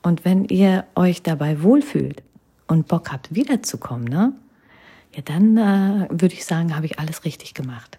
Und 0.02 0.24
wenn 0.24 0.44
ihr 0.44 0.84
euch 0.94 1.22
dabei 1.22 1.62
wohlfühlt 1.62 2.22
und 2.66 2.88
Bock 2.88 3.12
habt, 3.12 3.34
wiederzukommen, 3.34 4.04
ne? 4.04 4.32
Ja, 5.14 5.22
dann 5.22 5.56
äh, 5.56 6.08
würde 6.10 6.34
ich 6.34 6.44
sagen, 6.44 6.74
habe 6.74 6.86
ich 6.86 6.98
alles 6.98 7.24
richtig 7.24 7.54
gemacht. 7.54 7.98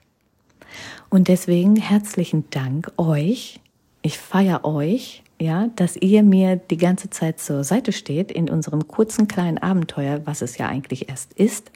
Und 1.09 1.29
deswegen 1.29 1.75
herzlichen 1.77 2.49
Dank 2.49 2.91
euch. 2.97 3.61
Ich 4.01 4.17
feiere 4.17 4.65
euch, 4.65 5.23
ja, 5.39 5.67
dass 5.75 5.95
ihr 5.97 6.23
mir 6.23 6.55
die 6.55 6.77
ganze 6.77 7.09
Zeit 7.09 7.39
zur 7.39 7.63
Seite 7.63 7.91
steht 7.91 8.31
in 8.31 8.49
unserem 8.49 8.87
kurzen 8.87 9.27
kleinen 9.27 9.57
Abenteuer, 9.57 10.21
was 10.25 10.41
es 10.41 10.57
ja 10.57 10.67
eigentlich 10.67 11.09
erst 11.09 11.33
ist. 11.33 11.71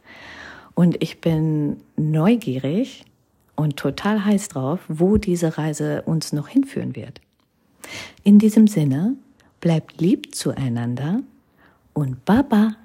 Und 0.76 1.02
ich 1.04 1.20
bin 1.20 1.78
neugierig 1.98 3.06
und 3.56 3.76
total 3.76 4.24
heiß 4.24 4.48
drauf, 4.48 4.80
wo 4.88 5.18
diese 5.18 5.58
Reise 5.58 6.04
uns 6.04 6.32
noch 6.32 6.48
hinführen 6.48 6.96
wird. 6.96 7.20
In 8.24 8.40
diesem 8.40 8.68
Sinne, 8.68 9.16
bleibt 9.60 10.00
lieb 10.00 10.34
zueinander 10.34 11.22
und 11.94 12.24
Baba. 12.24 12.76